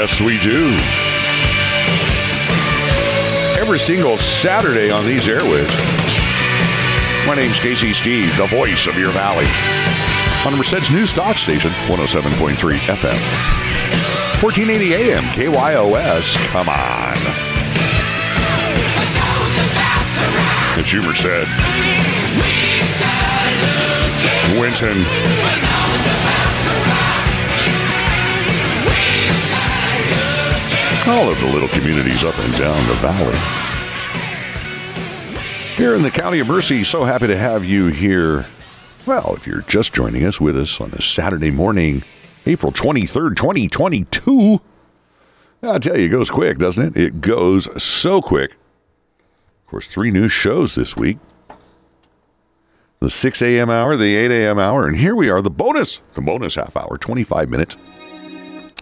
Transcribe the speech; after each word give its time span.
Yes, 0.00 0.20
we 0.20 0.38
do. 0.38 0.68
Every 3.60 3.80
single 3.80 4.16
Saturday 4.16 4.92
on 4.92 5.04
these 5.04 5.26
airwaves. 5.26 5.66
My 7.26 7.34
name's 7.34 7.58
Casey 7.58 7.92
Steed, 7.92 8.30
the 8.34 8.46
voice 8.46 8.86
of 8.86 8.96
your 8.96 9.10
valley. 9.10 9.48
On 10.46 10.56
Merced's 10.56 10.88
News 10.92 11.12
Talk 11.12 11.36
Station, 11.36 11.72
107.3 11.88 12.78
FM. 12.78 13.18
1480 14.40 14.94
AM, 14.94 15.24
KYOS. 15.34 16.36
Come 16.46 16.68
on. 16.68 17.16
It's 20.78 20.92
you, 20.92 21.12
said, 21.12 21.48
Winton. 24.60 25.67
All 31.08 31.30
of 31.30 31.40
the 31.40 31.46
little 31.46 31.68
communities 31.68 32.22
up 32.22 32.38
and 32.38 32.52
down 32.58 32.86
the 32.86 32.94
valley. 32.96 33.38
Here 35.74 35.94
in 35.94 36.02
the 36.02 36.10
County 36.10 36.40
of 36.40 36.48
Merced, 36.48 36.84
so 36.84 37.04
happy 37.04 37.26
to 37.28 37.36
have 37.36 37.64
you 37.64 37.86
here. 37.86 38.44
Well, 39.06 39.34
if 39.34 39.46
you're 39.46 39.62
just 39.62 39.94
joining 39.94 40.26
us 40.26 40.38
with 40.38 40.54
us 40.58 40.78
on 40.82 40.90
this 40.90 41.06
Saturday 41.06 41.50
morning, 41.50 42.04
April 42.44 42.72
23rd, 42.72 43.36
2022, 43.36 44.60
I'll 45.62 45.80
tell 45.80 45.98
you, 45.98 46.04
it 46.04 46.10
goes 46.10 46.28
quick, 46.28 46.58
doesn't 46.58 46.94
it? 46.94 47.02
It 47.02 47.20
goes 47.22 47.82
so 47.82 48.20
quick. 48.20 48.52
Of 48.52 49.70
course, 49.70 49.86
three 49.86 50.10
new 50.10 50.28
shows 50.28 50.74
this 50.74 50.94
week 50.94 51.16
the 53.00 53.08
6 53.08 53.40
a.m. 53.40 53.70
hour, 53.70 53.96
the 53.96 54.14
8 54.14 54.30
a.m. 54.30 54.58
hour, 54.58 54.86
and 54.86 54.98
here 54.98 55.14
we 55.14 55.30
are, 55.30 55.40
the 55.40 55.48
bonus, 55.48 56.02
the 56.12 56.20
bonus 56.20 56.56
half 56.56 56.76
hour, 56.76 56.98
25 56.98 57.48
minutes. 57.48 57.78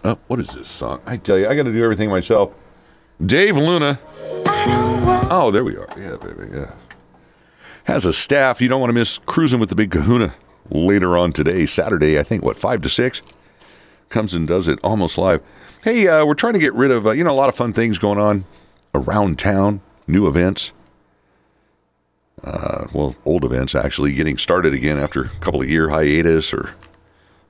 Oh, 0.07 0.17
what 0.27 0.39
is 0.39 0.47
this 0.47 0.69
song? 0.69 1.01
I 1.05 1.17
tell 1.17 1.37
you, 1.37 1.49
I 1.49 1.55
got 1.55 1.63
to 1.63 1.73
do 1.73 1.83
everything 1.83 2.09
myself. 2.09 2.53
Dave 3.25 3.57
Luna. 3.57 3.99
Oh, 5.29 5.49
there 5.51 5.65
we 5.65 5.75
are. 5.75 5.87
Yeah, 5.97 6.15
baby, 6.15 6.49
yeah. 6.49 6.71
Has 7.83 8.05
a 8.05 8.13
staff. 8.13 8.61
You 8.61 8.69
don't 8.69 8.79
want 8.79 8.87
to 8.87 8.93
miss 8.93 9.17
cruising 9.25 9.59
with 9.59 9.67
the 9.67 9.75
big 9.75 9.91
kahuna 9.91 10.33
later 10.69 11.17
on 11.17 11.33
today, 11.33 11.65
Saturday, 11.65 12.17
I 12.17 12.23
think, 12.23 12.41
what, 12.41 12.55
5 12.55 12.83
to 12.83 12.89
6? 12.89 13.21
Comes 14.07 14.33
and 14.33 14.47
does 14.47 14.69
it 14.69 14.79
almost 14.81 15.17
live. 15.17 15.41
Hey, 15.83 16.07
uh, 16.07 16.25
we're 16.25 16.35
trying 16.35 16.53
to 16.53 16.59
get 16.59 16.73
rid 16.73 16.91
of, 16.91 17.07
uh, 17.07 17.11
you 17.11 17.25
know, 17.25 17.31
a 17.31 17.33
lot 17.33 17.49
of 17.49 17.55
fun 17.55 17.73
things 17.73 17.97
going 17.97 18.17
on 18.17 18.45
around 18.95 19.37
town, 19.37 19.81
new 20.07 20.25
events. 20.25 20.71
Uh, 22.45 22.87
well, 22.93 23.13
old 23.25 23.43
events 23.43 23.75
actually 23.75 24.13
getting 24.13 24.37
started 24.37 24.73
again 24.73 24.99
after 24.99 25.23
a 25.23 25.29
couple 25.41 25.61
of 25.61 25.69
year 25.69 25.89
hiatus 25.89 26.53
or 26.53 26.73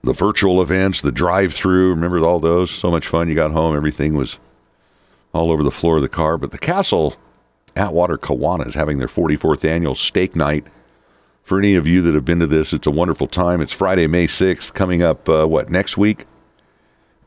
the 0.03 0.13
virtual 0.13 0.61
events, 0.61 1.01
the 1.01 1.11
drive 1.11 1.53
through. 1.53 1.91
Remember 1.91 2.19
all 2.19 2.39
those? 2.39 2.71
So 2.71 2.91
much 2.91 3.07
fun. 3.07 3.29
You 3.29 3.35
got 3.35 3.51
home, 3.51 3.75
everything 3.75 4.15
was 4.15 4.39
all 5.33 5.51
over 5.51 5.63
the 5.63 5.71
floor 5.71 5.97
of 5.97 6.01
the 6.01 6.09
car. 6.09 6.37
But 6.37 6.51
the 6.51 6.57
Castle 6.57 7.15
Atwater 7.75 8.17
Kiwanis 8.17 8.67
is 8.67 8.73
having 8.75 8.97
their 8.99 9.07
44th 9.07 9.63
annual 9.63 9.95
steak 9.95 10.35
night. 10.35 10.65
For 11.43 11.57
any 11.59 11.75
of 11.75 11.87
you 11.87 12.01
that 12.01 12.13
have 12.13 12.25
been 12.25 12.39
to 12.39 12.47
this, 12.47 12.73
it's 12.73 12.87
a 12.87 12.91
wonderful 12.91 13.27
time. 13.27 13.61
It's 13.61 13.71
Friday, 13.71 14.05
May 14.05 14.27
6th, 14.27 14.73
coming 14.73 15.01
up, 15.01 15.29
uh, 15.29 15.45
what, 15.45 15.69
next 15.69 15.97
week? 15.97 16.25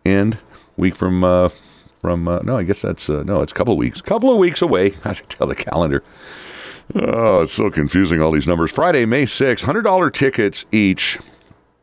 End? 0.05 0.37
Week 0.77 0.95
from, 0.95 1.25
uh, 1.25 1.49
from 2.01 2.29
uh, 2.29 2.41
no, 2.41 2.59
I 2.59 2.65
guess 2.65 2.83
that's, 2.83 3.09
uh, 3.09 3.23
no, 3.23 3.41
it's 3.41 3.53
a 3.53 3.55
couple 3.55 3.73
of 3.73 3.79
weeks. 3.79 4.03
couple 4.03 4.31
of 4.31 4.37
weeks 4.37 4.61
away. 4.61 4.93
I 5.05 5.15
should 5.15 5.31
tell 5.31 5.47
the 5.47 5.55
calendar. 5.55 6.03
Oh, 6.95 7.43
it's 7.43 7.53
so 7.55 7.71
confusing, 7.71 8.21
all 8.21 8.33
these 8.33 8.47
numbers. 8.47 8.73
Friday, 8.73 9.07
May 9.07 9.25
6th, 9.25 9.65
$100 9.65 10.13
tickets 10.13 10.67
each. 10.71 11.19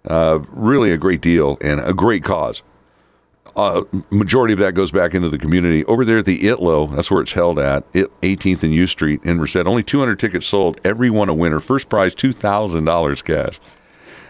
Uh, 0.07 0.39
really 0.51 0.91
a 0.91 0.97
great 0.97 1.21
deal 1.21 1.57
and 1.61 1.79
a 1.81 1.93
great 1.93 2.23
cause. 2.23 2.63
Uh, 3.57 3.83
majority 4.11 4.53
of 4.53 4.59
that 4.59 4.75
goes 4.75 4.91
back 4.91 5.15
into 5.15 5.29
the 5.29 5.37
community. 5.37 5.83
Over 5.85 6.05
there 6.05 6.19
at 6.19 6.25
the 6.25 6.39
Itlo, 6.41 6.95
that's 6.95 7.09
where 7.09 7.21
it's 7.23 7.33
held 7.33 7.57
at, 7.57 7.83
it, 7.93 8.21
18th 8.21 8.61
and 8.61 8.73
U 8.73 8.85
Street 8.85 9.19
in 9.23 9.37
Merced. 9.37 9.55
Only 9.57 9.81
200 9.81 10.19
tickets 10.19 10.45
sold. 10.45 10.79
Every 10.83 11.09
one 11.09 11.27
a 11.27 11.33
winner. 11.33 11.59
First 11.59 11.89
prize, 11.89 12.13
$2,000 12.13 13.23
cash. 13.23 13.59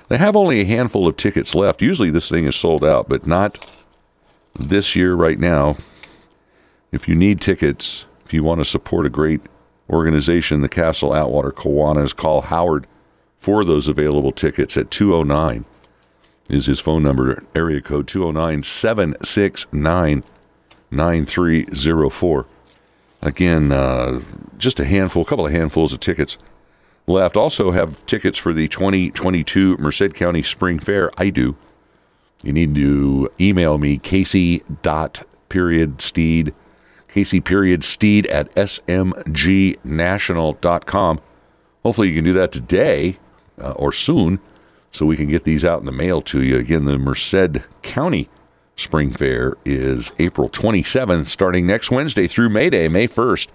They 0.07 0.18
have 0.18 0.38
only 0.38 0.62
a 0.62 0.66
handful 0.66 1.07
of 1.09 1.18
tickets 1.18 1.53
left. 1.53 1.81
Usually 1.81 2.09
this 2.09 2.30
thing 2.30 2.46
is 2.46 2.56
sold 2.56 2.85
out, 2.85 3.09
but 3.09 3.28
not 3.28 3.68
this 4.57 4.96
year 4.96 5.13
right 5.13 5.38
now. 5.38 5.75
If 6.94 7.09
you 7.09 7.16
need 7.16 7.41
tickets, 7.41 8.06
if 8.25 8.34
you 8.34 8.46
want 8.46 8.62
to 8.62 8.66
support 8.66 9.06
a 9.06 9.09
great 9.09 9.41
organization, 9.90 10.62
the 10.62 10.69
Castle 10.69 11.13
Atwater 11.13 11.51
Kiwanis, 11.51 12.16
call 12.16 12.41
Howard 12.41 12.88
for 13.38 13.66
those 13.66 13.90
available 13.90 14.31
tickets 14.31 14.78
at 14.78 14.90
209 14.90 15.66
is 16.50 16.66
his 16.66 16.80
phone 16.80 17.03
number, 17.03 17.44
area 17.56 17.81
code 17.81 18.08
209 18.08 18.63
769 18.63 20.24
9304. 20.90 22.46
Again, 23.22 23.72
uh, 23.72 24.22
just 24.57 24.80
a 24.80 24.86
handful, 24.86 25.24
a 25.24 25.25
couple 25.25 25.46
of 25.46 25.52
handfuls 25.52 25.91
of 25.91 26.00
tickets 26.00 26.38
left. 27.07 27.36
Also 27.36 27.72
have 27.72 28.06
tickets 28.06 28.38
for 28.38 28.53
the 28.53 28.68
2022 28.68 29.78
Merced 29.78 30.13
County 30.13 30.44
Spring 30.44 30.78
Fair. 30.80 31.12
I 31.18 31.30
do. 31.30 31.56
You 32.44 32.53
need 32.53 32.75
to 32.75 33.31
email 33.40 33.80
me, 33.80 33.97
Casey 33.97 34.62
dot 34.84 35.24
period 35.50 36.02
steed, 36.02 36.53
Casey 37.07 37.41
period 37.41 37.84
steed 37.84 38.28
at 38.28 38.53
smgnational.com. 38.56 41.22
Hopefully 41.84 42.09
you 42.09 42.16
can 42.16 42.25
do 42.25 42.34
that 42.34 42.52
today 42.52 43.18
uh, 43.59 43.72
or 43.72 43.91
soon 43.91 44.40
so 44.92 45.06
we 45.06 45.18
can 45.18 45.28
get 45.28 45.44
these 45.44 45.66
out 45.66 45.80
in 45.80 45.86
the 45.86 45.92
mail 45.92 46.22
to 46.22 46.44
you. 46.44 46.58
Again, 46.58 46.86
the 46.86 46.98
Merced 46.98 47.58
County 47.81 48.30
Spring 48.75 49.12
Fair 49.12 49.56
is 49.66 50.12
April 50.20 50.50
27th, 50.50 51.28
starting 51.28 51.66
next 51.66 51.92
Wednesday 51.92 52.28
through 52.28 52.50
May 52.50 52.70
Day, 52.70 52.88
May 52.88 53.08
1st, 53.08 53.48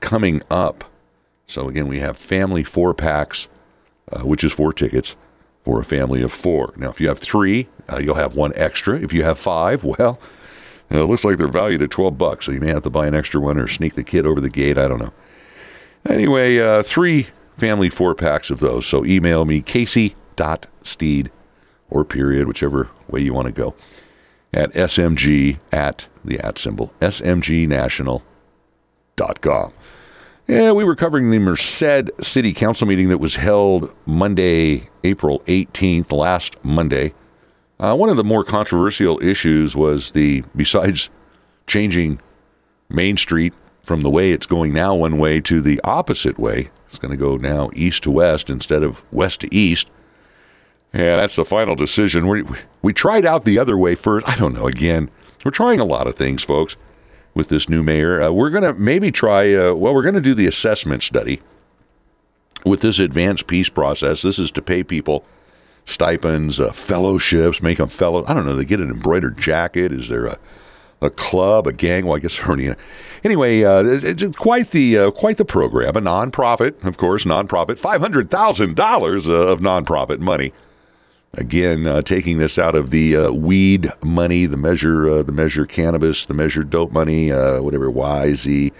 coming 0.00 0.42
up. 0.50 0.84
So, 1.46 1.68
again, 1.68 1.86
we 1.86 2.00
have 2.00 2.16
family 2.16 2.64
four 2.64 2.94
packs, 2.94 3.48
uh, 4.10 4.20
which 4.20 4.42
is 4.42 4.52
four 4.52 4.72
tickets 4.72 5.16
for 5.64 5.80
a 5.80 5.84
family 5.84 6.22
of 6.22 6.32
four. 6.32 6.72
Now, 6.76 6.88
if 6.90 7.00
you 7.00 7.08
have 7.08 7.18
three, 7.18 7.68
uh, 7.90 7.98
you'll 7.98 8.14
have 8.14 8.34
one 8.34 8.52
extra. 8.56 8.98
If 8.98 9.12
you 9.12 9.22
have 9.22 9.38
five, 9.38 9.84
well, 9.84 10.18
it 10.90 10.96
looks 10.96 11.24
like 11.24 11.38
they're 11.38 11.48
valued 11.48 11.82
at 11.82 11.90
12 11.90 12.18
bucks, 12.18 12.46
so 12.46 12.52
you 12.52 12.60
may 12.60 12.68
have 12.68 12.82
to 12.82 12.90
buy 12.90 13.06
an 13.06 13.14
extra 13.14 13.40
one 13.40 13.58
or 13.58 13.68
sneak 13.68 13.94
the 13.94 14.04
kid 14.04 14.26
over 14.26 14.40
the 14.40 14.50
gate. 14.50 14.78
I 14.78 14.88
don't 14.88 15.00
know. 15.00 15.12
Anyway, 16.08 16.58
uh, 16.58 16.82
three 16.82 17.28
family 17.56 17.88
four 17.88 18.14
packs 18.14 18.50
of 18.50 18.60
those. 18.60 18.86
So 18.86 19.04
email 19.04 19.44
me, 19.44 19.62
casey.steed 20.42 21.30
or 21.90 22.04
period, 22.04 22.48
whichever 22.48 22.88
way 23.08 23.20
you 23.20 23.32
want 23.34 23.46
to 23.46 23.52
go, 23.52 23.74
at 24.52 24.72
smg 24.72 25.58
at 25.70 26.08
the 26.24 26.40
at 26.40 26.58
symbol, 26.58 26.92
smgnational.com. 27.00 29.72
Yeah, 30.48 30.72
we 30.72 30.82
were 30.84 30.96
covering 30.96 31.30
the 31.30 31.38
Merced 31.38 32.10
City 32.20 32.52
Council 32.52 32.84
meeting 32.86 33.08
that 33.10 33.18
was 33.18 33.36
held 33.36 33.94
Monday, 34.06 34.88
April 35.04 35.38
18th, 35.46 36.10
last 36.12 36.56
Monday. 36.64 37.14
Uh, 37.78 37.94
one 37.94 38.10
of 38.10 38.16
the 38.16 38.24
more 38.24 38.42
controversial 38.44 39.22
issues 39.22 39.76
was 39.76 40.10
the, 40.12 40.44
besides 40.54 41.10
changing 41.66 42.20
Main 42.88 43.16
Street 43.16 43.54
from 43.84 44.02
the 44.02 44.10
way 44.10 44.32
it's 44.32 44.46
going 44.46 44.72
now 44.72 44.94
one 44.94 45.18
way 45.18 45.40
to 45.40 45.60
the 45.60 45.80
opposite 45.84 46.38
way. 46.38 46.70
It's 46.88 46.98
going 46.98 47.12
to 47.12 47.16
go 47.16 47.36
now 47.36 47.70
east 47.74 48.02
to 48.02 48.10
west 48.10 48.50
instead 48.50 48.82
of 48.82 49.04
west 49.12 49.40
to 49.40 49.54
east. 49.54 49.88
Yeah, 50.92 51.16
that's 51.16 51.36
the 51.36 51.44
final 51.44 51.74
decision. 51.74 52.28
We, 52.28 52.44
we 52.82 52.92
tried 52.92 53.24
out 53.24 53.44
the 53.44 53.58
other 53.58 53.78
way 53.78 53.94
first. 53.94 54.28
I 54.28 54.36
don't 54.36 54.52
know. 54.52 54.66
Again, 54.66 55.10
we're 55.44 55.50
trying 55.50 55.80
a 55.80 55.84
lot 55.84 56.06
of 56.06 56.14
things, 56.14 56.42
folks, 56.42 56.76
with 57.34 57.48
this 57.48 57.68
new 57.68 57.82
mayor. 57.82 58.22
Uh, 58.22 58.30
we're 58.30 58.50
going 58.50 58.64
to 58.64 58.74
maybe 58.74 59.10
try, 59.10 59.54
uh, 59.54 59.72
well, 59.72 59.94
we're 59.94 60.02
going 60.02 60.14
to 60.14 60.20
do 60.20 60.34
the 60.34 60.46
assessment 60.46 61.02
study 61.02 61.40
with 62.66 62.80
this 62.80 62.98
advanced 62.98 63.46
peace 63.46 63.68
process. 63.68 64.22
This 64.22 64.38
is 64.38 64.50
to 64.52 64.62
pay 64.62 64.82
people 64.84 65.24
stipends, 65.84 66.60
uh, 66.60 66.72
fellowships, 66.72 67.62
make 67.62 67.78
them 67.78 67.88
fellow. 67.88 68.24
I 68.26 68.34
don't 68.34 68.44
know. 68.44 68.54
They 68.54 68.64
get 68.64 68.80
an 68.80 68.90
embroidered 68.90 69.38
jacket. 69.38 69.92
Is 69.92 70.08
there 70.08 70.26
a 70.26 70.38
a 71.02 71.10
club, 71.10 71.66
a 71.66 71.72
gang. 71.72 72.06
Well, 72.06 72.16
I 72.16 72.20
guess 72.20 72.40
already. 72.46 72.72
Anyway, 73.24 73.64
uh, 73.64 73.82
it's 73.84 74.24
quite 74.36 74.70
the 74.70 74.98
uh, 74.98 75.10
quite 75.10 75.36
the 75.36 75.44
program. 75.44 75.96
A 75.96 76.00
nonprofit, 76.00 76.82
of 76.84 76.96
course, 76.96 77.24
nonprofit. 77.24 77.78
Five 77.78 78.00
hundred 78.00 78.30
thousand 78.30 78.76
dollars 78.76 79.26
of 79.26 79.60
nonprofit 79.60 80.20
money. 80.20 80.52
Again, 81.34 81.86
uh, 81.86 82.02
taking 82.02 82.36
this 82.36 82.58
out 82.58 82.74
of 82.74 82.90
the 82.90 83.16
uh, 83.16 83.32
weed 83.32 83.90
money, 84.04 84.44
the 84.44 84.58
measure, 84.58 85.08
uh, 85.08 85.22
the 85.22 85.32
measure 85.32 85.64
cannabis, 85.64 86.26
the 86.26 86.34
measure 86.34 86.62
dope 86.62 86.92
money, 86.92 87.32
uh, 87.32 87.62
whatever 87.62 87.90
YZ, 87.90 88.70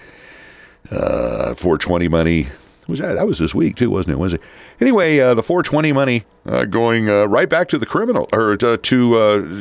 uh, 0.91 1.55
420 1.55 2.07
money. 2.09 2.47
Was 2.87 2.99
that 2.99 3.15
that 3.15 3.25
was 3.25 3.39
this 3.39 3.55
week 3.55 3.75
too, 3.75 3.89
wasn't 3.89 4.13
it? 4.13 4.19
Wednesday. 4.19 4.39
Anyway, 4.79 5.19
uh, 5.19 5.33
the 5.33 5.41
420 5.41 5.93
money 5.93 6.25
going 6.69 7.07
right 7.07 7.49
back 7.49 7.69
to 7.69 7.79
the 7.79 7.85
criminal 7.87 8.29
or 8.33 8.57
to, 8.57 8.77
to 8.77 9.13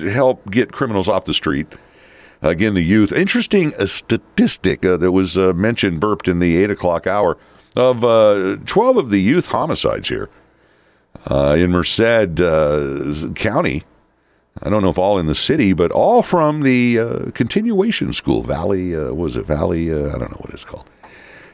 help 0.09 0.51
get 0.51 0.73
criminals 0.73 1.09
off 1.09 1.25
the 1.25 1.33
street 1.33 1.69
again, 2.43 2.75
the 2.75 2.83
youth. 2.83 3.13
Interesting 3.13 3.71
statistic 3.87 4.83
that 4.83 5.13
was 5.13 5.37
mentioned, 5.39 6.01
burped 6.01 6.27
in 6.27 6.41
the 6.41 6.57
8 6.57 6.73
o'clock 6.73 7.07
hour 7.07 7.39
of 7.77 8.05
uh, 8.05 8.57
12 8.67 8.97
of 8.97 9.11
the 9.11 9.21
youth 9.21 9.47
homicides 9.47 10.09
here 10.09 10.29
uh, 11.27 11.57
in 11.59 11.71
Merced 11.71 12.41
uh, 12.41 13.33
County. 13.35 13.83
I 14.63 14.69
don't 14.69 14.83
know 14.83 14.91
if 14.91 14.99
all 14.99 15.19
in 15.19 15.27
the 15.27 15.35
city, 15.35 15.73
but 15.73 15.91
all 15.91 16.23
from 16.23 16.63
the 16.63 16.99
uh, 16.99 17.31
continuation 17.33 18.13
school, 18.13 18.43
Valley. 18.43 18.95
Uh, 18.95 19.13
was 19.13 19.37
it 19.37 19.47
Valley? 19.47 19.93
Uh, 19.93 20.09
I 20.09 20.19
don't 20.19 20.31
know 20.31 20.39
what 20.39 20.53
it's 20.53 20.65
called. 20.65 20.89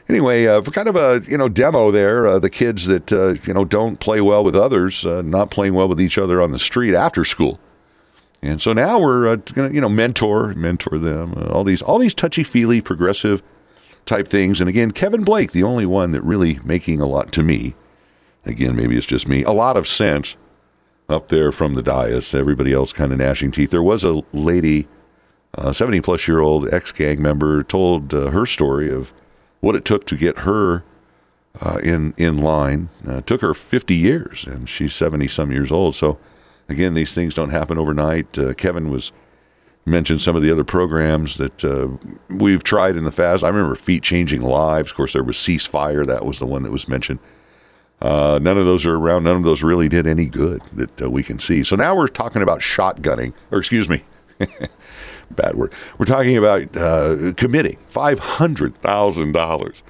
Anyway, 0.09 0.47
uh, 0.47 0.61
for 0.61 0.71
kind 0.71 0.87
of 0.87 0.95
a 0.95 1.23
you 1.29 1.37
know 1.37 1.47
demo 1.47 1.91
there, 1.91 2.39
the 2.39 2.49
kids 2.49 2.87
that 2.87 3.11
you 3.45 3.53
know 3.53 3.63
don't 3.63 3.99
play 3.99 4.21
well 4.21 4.43
with 4.43 4.55
others, 4.55 5.05
not 5.05 5.51
playing 5.51 5.75
well 5.75 5.87
with 5.87 6.01
each 6.01 6.17
other 6.17 6.41
on 6.41 6.51
the 6.51 6.59
street 6.59 6.95
after 6.95 7.23
school, 7.23 7.59
and 8.41 8.61
so 8.61 8.73
now 8.73 8.99
we're 8.99 9.37
to 9.37 9.71
you 9.71 9.79
know 9.79 9.89
mentor 9.89 10.53
mentor 10.55 10.97
them 10.97 11.33
all 11.51 11.63
these 11.63 11.81
all 11.81 11.99
these 11.99 12.15
touchy 12.15 12.43
feely 12.43 12.81
progressive 12.81 13.43
type 14.05 14.27
things. 14.27 14.59
And 14.59 14.67
again, 14.67 14.91
Kevin 14.91 15.23
Blake, 15.23 15.51
the 15.51 15.63
only 15.63 15.85
one 15.85 16.11
that 16.11 16.21
really 16.23 16.59
making 16.63 16.99
a 16.99 17.07
lot 17.07 17.31
to 17.33 17.43
me. 17.43 17.75
Again, 18.45 18.75
maybe 18.75 18.97
it's 18.97 19.05
just 19.05 19.27
me. 19.27 19.43
A 19.43 19.51
lot 19.51 19.77
of 19.77 19.87
sense 19.87 20.37
up 21.07 21.29
there 21.29 21.51
from 21.51 21.75
the 21.75 21.83
dais. 21.83 22.33
Everybody 22.33 22.73
else 22.73 22.93
kind 22.93 23.11
of 23.11 23.17
gnashing 23.17 23.51
teeth. 23.51 23.71
There 23.71 23.83
was 23.83 24.03
a 24.03 24.23
lady, 24.31 24.87
a 25.53 25.73
70 25.73 26.01
plus 26.01 26.27
year 26.27 26.39
old 26.39 26.71
ex 26.73 26.91
gang 26.91 27.21
member, 27.21 27.63
told 27.63 28.13
uh, 28.13 28.31
her 28.31 28.45
story 28.45 28.91
of 28.91 29.13
what 29.59 29.75
it 29.75 29.85
took 29.85 30.05
to 30.07 30.15
get 30.15 30.39
her 30.39 30.83
uh, 31.61 31.79
in 31.83 32.13
in 32.17 32.37
line. 32.37 32.89
Uh, 33.07 33.21
took 33.21 33.41
her 33.41 33.53
50 33.53 33.95
years, 33.95 34.45
and 34.45 34.69
she's 34.69 34.93
70 34.93 35.27
some 35.27 35.51
years 35.51 35.71
old. 35.71 35.95
So, 35.95 36.17
again, 36.69 36.93
these 36.93 37.13
things 37.13 37.33
don't 37.33 37.49
happen 37.49 37.77
overnight. 37.77 38.37
Uh, 38.37 38.53
Kevin 38.53 38.89
was 38.89 39.11
mentioned 39.85 40.21
some 40.21 40.35
of 40.35 40.43
the 40.43 40.51
other 40.51 40.63
programs 40.63 41.37
that 41.37 41.63
uh, 41.65 41.87
we've 42.29 42.63
tried 42.63 42.95
in 42.95 43.03
the 43.03 43.11
past. 43.11 43.43
I 43.43 43.47
remember 43.47 43.75
Feet 43.75 44.03
Changing 44.03 44.41
Lives. 44.41 44.91
Of 44.91 44.97
course, 44.97 45.13
there 45.13 45.23
was 45.23 45.35
Ceasefire. 45.35 46.05
That 46.05 46.25
was 46.25 46.39
the 46.39 46.45
one 46.45 46.63
that 46.63 46.71
was 46.71 46.87
mentioned. 46.87 47.19
Uh, 48.01 48.39
none 48.41 48.57
of 48.57 48.65
those 48.65 48.85
are 48.85 48.95
around. 48.95 49.23
None 49.23 49.35
of 49.37 49.43
those 49.43 49.61
really 49.61 49.89
did 49.89 50.07
any 50.07 50.25
good 50.25 50.61
that 50.73 51.01
uh, 51.01 51.09
we 51.09 51.21
can 51.21 51.37
see. 51.37 51.63
So 51.63 51.75
now 51.75 51.95
we're 51.95 52.07
talking 52.07 52.41
about 52.41 52.59
shotgunning, 52.59 53.33
or 53.51 53.59
excuse 53.59 53.89
me, 53.89 54.03
bad 55.31 55.55
word. 55.55 55.73
We're 55.97 56.05
talking 56.05 56.37
about 56.37 56.75
uh, 56.77 57.33
committing 57.35 57.77
five 57.87 58.19
hundred 58.19 58.75
thousand 58.81 59.33
dollars 59.33 59.83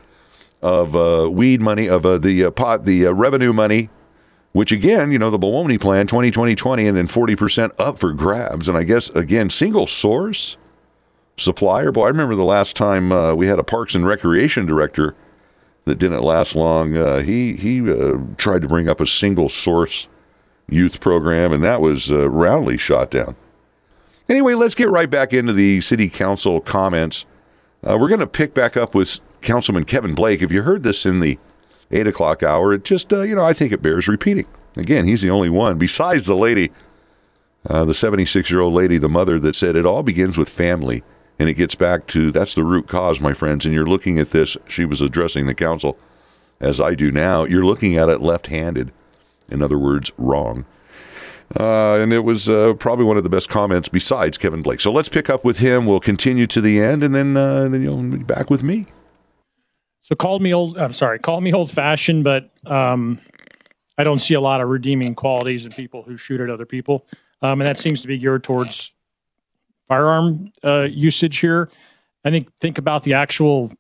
of 0.62 0.96
uh, 0.96 1.30
weed 1.32 1.62
money 1.62 1.88
of 1.88 2.06
uh, 2.06 2.18
the 2.18 2.46
uh, 2.46 2.52
pot, 2.52 2.86
the 2.86 3.06
revenue 3.14 3.54
money, 3.54 3.90
which 4.54 4.72
again, 4.72 5.12
you 5.12 5.20
know, 5.20 5.30
the 5.30 5.40
Baloney 5.40 5.80
plan, 5.80 6.08
2020 6.08 6.56
20, 6.56 6.88
and 6.88 6.98
then 6.98 7.08
40% 7.08 7.72
up 7.80 7.98
for 8.00 8.12
grabs. 8.12 8.68
And 8.68 8.78
I 8.78 8.84
guess, 8.84 9.10
again, 9.12 9.52
single 9.52 9.88
source 9.88 10.58
supplier. 11.38 11.92
Boy, 11.94 12.06
I 12.06 12.08
remember 12.10 12.36
the 12.36 12.44
last 12.44 12.76
time 12.76 13.38
we 13.38 13.48
had 13.48 13.60
a 13.60 13.64
Parks 13.64 13.96
and 13.96 14.06
Recreation 14.06 14.66
director 14.66 15.16
that 15.90 16.00
didn't 16.00 16.24
last 16.24 16.56
long. 16.56 16.96
Uh, 16.96 17.20
he 17.20 17.54
he 17.54 17.82
uh, 17.90 18.18
tried 18.38 18.62
to 18.62 18.68
bring 18.68 18.88
up 18.88 19.02
a 19.02 19.06
single 19.06 19.50
source 19.50 20.08
youth 20.70 21.02
program, 21.02 21.52
and 21.52 21.64
that 21.64 21.82
was 21.82 22.12
uh, 22.12 22.30
roundly 22.30 22.78
shot 22.78 23.12
down. 23.12 23.36
Anyway, 24.30 24.54
let's 24.54 24.76
get 24.76 24.90
right 24.90 25.10
back 25.10 25.34
into 25.34 25.52
the 25.52 25.82
city 25.82 26.10
council 26.10 26.62
comments. 26.62 27.26
Uh, 27.84 27.98
we're 28.00 28.08
going 28.08 28.20
to 28.20 28.28
pick 28.28 28.54
back 28.54 28.78
up 28.78 28.94
with 28.94 29.20
Councilman 29.42 29.86
Kevin 29.86 30.14
Blake. 30.14 30.42
If 30.42 30.52
you 30.52 30.62
heard 30.62 30.84
this 30.84 31.06
in 31.06 31.20
the 31.20 31.40
eight 31.92 32.08
o'clock 32.08 32.44
hour, 32.44 32.74
it 32.74 32.84
just 32.84 33.12
you 33.12 33.36
know 33.36 33.44
I 33.44 33.54
think 33.54 33.72
it 33.72 33.82
bears 33.82 34.08
repeating. 34.08 34.46
Again, 34.76 35.06
he's 35.06 35.22
the 35.22 35.32
only 35.32 35.50
one 35.50 35.78
besides 35.78 36.28
the 36.28 36.36
lady, 36.36 36.72
the 37.64 37.94
76 37.94 38.50
year 38.52 38.62
old 38.62 38.74
lady, 38.74 38.98
the 38.98 39.10
mother 39.10 39.40
that 39.40 39.56
said 39.56 39.76
it 39.76 39.86
all 39.86 40.04
begins 40.04 40.38
with 40.38 40.48
family. 40.48 41.04
And 41.40 41.50
it 41.50 41.54
gets 41.54 41.74
back 41.74 42.06
to 42.08 42.32
that's 42.32 42.54
the 42.54 42.64
root 42.64 42.88
cause, 42.88 43.22
my 43.22 43.34
friends. 43.34 43.66
And 43.66 43.74
you're 43.74 43.86
looking 43.86 44.20
at 44.20 44.32
this, 44.32 44.58
she 44.68 44.86
was 44.86 45.02
addressing 45.02 45.46
the 45.46 45.56
council 45.56 45.98
as 46.60 46.82
I 46.82 46.96
do 46.96 47.12
now. 47.12 47.46
You're 47.46 47.66
looking 47.66 47.96
at 47.96 48.10
it 48.10 48.22
left 48.22 48.48
handed. 48.48 48.92
In 49.50 49.64
other 49.64 49.80
words, 49.80 50.12
wrong. 50.18 50.66
Uh, 51.60 51.96
and 51.96 52.14
it 52.14 52.20
was 52.20 52.48
uh, 52.48 52.74
probably 52.74 53.06
one 53.06 53.18
of 53.18 53.24
the 53.24 53.30
best 53.30 53.50
comments 53.50 53.90
besides 53.90 54.38
Kevin 54.38 54.62
Blake. 54.62 54.82
So 54.82 54.92
let's 54.92 55.10
pick 55.10 55.30
up 55.30 55.44
with 55.44 55.58
him. 55.58 55.86
We'll 55.86 56.00
continue 56.00 56.46
to 56.46 56.62
the 56.62 56.80
end, 56.80 57.04
and 57.04 57.16
then 57.16 57.36
uh, 57.36 57.68
then 57.70 57.82
you'll 57.82 58.04
be 58.04 58.18
back 58.18 58.52
with 58.52 58.62
me. 58.62 58.86
So 60.02 60.16
called 60.16 60.44
me 60.44 60.54
old. 60.54 60.78
I'm 60.78 60.94
sorry, 60.94 61.18
called 61.18 61.44
me 61.44 61.52
old 61.52 61.72
fashioned, 61.72 62.24
but 62.24 62.52
um, 62.68 63.20
I 63.98 64.04
don't 64.04 64.20
see 64.20 64.36
a 64.36 64.42
lot 64.42 64.62
of 64.62 64.70
redeeming 64.70 65.16
qualities 65.16 65.66
in 65.66 65.72
people 65.72 66.04
who 66.04 66.18
shoot 66.18 66.40
at 66.40 66.52
other 66.52 66.68
people, 66.68 67.08
um, 67.42 67.62
and 67.62 67.68
that 67.68 67.80
seems 67.80 68.04
to 68.04 68.08
be 68.08 68.20
geared 68.20 68.44
towards 68.44 68.94
firearm 69.90 70.52
uh, 70.64 70.84
usage 70.84 71.40
here. 71.40 71.70
I 72.24 72.32
think 72.32 72.56
think 72.60 72.78
about 72.78 73.04
the 73.04 73.16
actual 73.16 73.74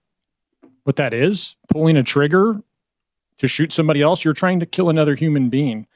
what 0.83 0.97
that 0.97 1.13
is 1.13 1.55
pulling 1.71 1.95
a 1.95 2.03
trigger 2.03 2.61
to 3.37 3.47
shoot 3.47 3.71
somebody 3.71 4.01
else. 4.01 4.25
You're 4.25 4.33
trying 4.33 4.59
to 4.59 4.65
kill 4.65 4.89
another 4.89 5.15
human 5.15 5.49
being. 5.49 5.87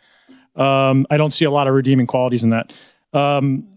Um, 0.56 1.06
I 1.10 1.18
don't 1.18 1.34
see 1.34 1.46
a 1.46 1.52
lot 1.52 1.68
of 1.68 1.74
redeeming 1.74 2.08
qualities 2.08 2.44
in 2.44 2.52
that. 2.52 2.72
Um, 3.12 3.68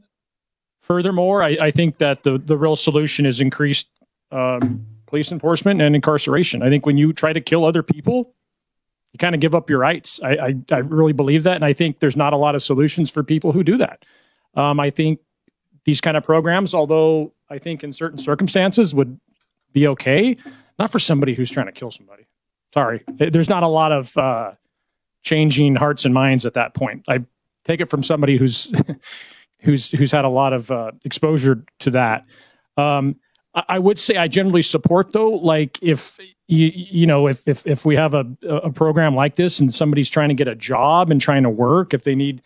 furthermore, 0.83 1.43
I, 1.43 1.57
I, 1.61 1.71
think 1.71 1.99
that 1.99 2.23
the 2.23 2.39
the 2.39 2.57
real 2.57 2.77
solution 2.77 3.25
is 3.27 3.41
increased 3.41 3.89
um, 4.31 4.87
police 5.07 5.33
enforcement 5.33 5.81
and 5.81 5.95
incarceration. 5.95 6.63
I 6.63 6.69
think 6.69 6.85
when 6.85 6.99
you 6.99 7.13
try 7.13 7.33
to 7.33 7.41
kill 7.41 7.65
other 7.65 7.83
people, 7.83 8.35
you 9.13 9.19
kind 9.19 9.35
of 9.35 9.41
give 9.41 9.55
up 9.55 9.71
your 9.71 9.79
rights. 9.79 10.21
I, 10.23 10.31
I, 10.33 10.55
I 10.71 10.79
really 10.79 11.13
believe 11.13 11.45
that, 11.45 11.55
and 11.55 11.65
I 11.65 11.73
think 11.73 12.01
there's 12.01 12.17
not 12.17 12.35
a 12.35 12.37
lot 12.37 12.55
of 12.55 12.63
solutions 12.63 13.11
for 13.11 13.23
people 13.23 13.53
who 13.53 13.65
do 13.65 13.79
that. 13.79 14.05
Um, 14.55 14.81
I 14.81 14.91
think 14.91 15.21
these 15.87 16.01
kind 16.01 16.17
of 16.17 16.25
programs, 16.25 16.75
although 16.75 17.33
I 17.49 17.59
think 17.59 17.83
in 17.83 17.93
certain 17.93 18.19
circumstances 18.19 18.95
would 18.95 19.19
be 19.73 19.87
okay, 19.87 20.37
not 20.79 20.91
for 20.91 20.99
somebody 20.99 21.33
who's 21.35 21.51
trying 21.51 21.67
to 21.67 21.73
kill 21.73 21.91
somebody. 21.91 22.27
Sorry, 22.75 23.03
there's 23.09 23.49
not 23.49 23.63
a 23.63 23.69
lot 23.69 23.93
of 23.93 24.19
uh, 24.19 24.53
changing 25.23 25.77
hearts 25.77 26.05
and 26.05 26.13
minds 26.13 26.45
at 26.45 26.55
that 26.55 26.75
point. 26.75 27.05
I 27.09 27.25
take 27.65 27.81
it 27.81 27.89
from 27.89 28.03
somebody 28.03 28.37
who's 28.37 28.71
who's 29.61 29.91
who's 29.93 30.13
had 30.13 30.25
a 30.25 30.29
lot 30.29 30.53
of 30.53 30.71
uh, 30.71 30.91
exposure 31.05 31.65
to 31.79 31.91
that. 31.93 32.27
Um, 32.77 33.17
I, 33.55 33.63
I 33.71 33.79
would 33.79 33.99
say 33.99 34.17
I 34.17 34.29
generally 34.29 34.63
support 34.63 35.13
though, 35.13 35.31
like 35.31 35.79
if 35.81 36.19
you 36.49 36.71
you 36.75 37.07
know 37.07 37.29
if 37.29 37.47
if 37.47 37.67
if 37.67 37.85
we 37.85 37.95
have 37.95 38.13
a 38.13 38.27
a 38.47 38.71
program 38.73 39.15
like 39.15 39.37
this 39.37 39.61
and 39.61 39.73
somebody's 39.73 40.11
trying 40.11 40.29
to 40.29 40.35
get 40.35 40.49
a 40.49 40.57
job 40.57 41.11
and 41.11 41.21
trying 41.21 41.45
to 41.45 41.51
work, 41.51 41.95
if 41.95 42.03
they 42.03 42.17
need 42.17 42.43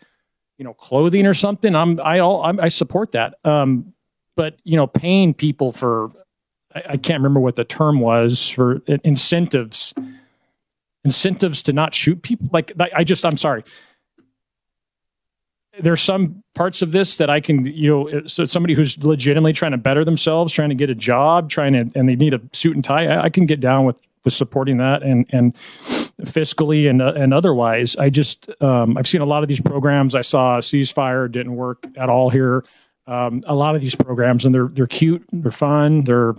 you 0.61 0.63
know 0.63 0.75
clothing 0.75 1.25
or 1.25 1.33
something 1.33 1.75
i'm 1.75 1.99
i 2.01 2.19
all 2.19 2.43
i 2.43 2.67
support 2.67 3.13
that 3.13 3.33
um 3.45 3.91
but 4.35 4.59
you 4.63 4.77
know 4.77 4.85
paying 4.85 5.33
people 5.33 5.71
for 5.71 6.09
I, 6.75 6.83
I 6.89 6.97
can't 6.97 7.17
remember 7.17 7.39
what 7.39 7.55
the 7.55 7.63
term 7.63 7.99
was 7.99 8.47
for 8.47 8.79
incentives 9.03 9.91
incentives 11.03 11.63
to 11.63 11.73
not 11.73 11.95
shoot 11.95 12.21
people 12.21 12.47
like 12.53 12.73
i 12.95 13.03
just 13.03 13.25
i'm 13.25 13.37
sorry 13.37 13.63
there's 15.79 16.01
some 16.01 16.43
parts 16.53 16.81
of 16.81 16.91
this 16.91 17.15
that 17.15 17.29
I 17.29 17.39
can, 17.39 17.65
you 17.65 17.89
know, 17.89 18.27
so 18.27 18.45
somebody 18.45 18.73
who's 18.73 19.01
legitimately 19.01 19.53
trying 19.53 19.71
to 19.71 19.77
better 19.77 20.03
themselves, 20.03 20.51
trying 20.51 20.67
to 20.67 20.75
get 20.75 20.89
a 20.89 20.95
job, 20.95 21.49
trying 21.49 21.71
to, 21.71 21.97
and 21.97 22.09
they 22.09 22.15
need 22.17 22.33
a 22.33 22.41
suit 22.51 22.75
and 22.75 22.83
tie. 22.83 23.07
I, 23.07 23.23
I 23.23 23.29
can 23.29 23.45
get 23.45 23.61
down 23.61 23.85
with 23.85 24.05
with 24.25 24.33
supporting 24.33 24.77
that 24.77 25.01
and 25.01 25.25
and 25.29 25.55
fiscally 26.23 26.89
and 26.89 27.01
uh, 27.01 27.13
and 27.15 27.33
otherwise. 27.33 27.95
I 27.95 28.09
just 28.09 28.49
um, 28.61 28.97
I've 28.97 29.07
seen 29.07 29.21
a 29.21 29.25
lot 29.25 29.43
of 29.43 29.49
these 29.49 29.61
programs. 29.61 30.15
I 30.15 30.21
saw 30.21 30.59
ceasefire 30.59 31.31
didn't 31.31 31.55
work 31.55 31.85
at 31.95 32.09
all 32.09 32.29
here. 32.29 32.63
Um, 33.07 33.41
a 33.45 33.55
lot 33.55 33.75
of 33.75 33.81
these 33.81 33.95
programs 33.95 34.45
and 34.45 34.53
they're 34.53 34.67
they're 34.67 34.87
cute, 34.87 35.23
they're 35.31 35.51
fun, 35.51 36.03
they're 36.03 36.33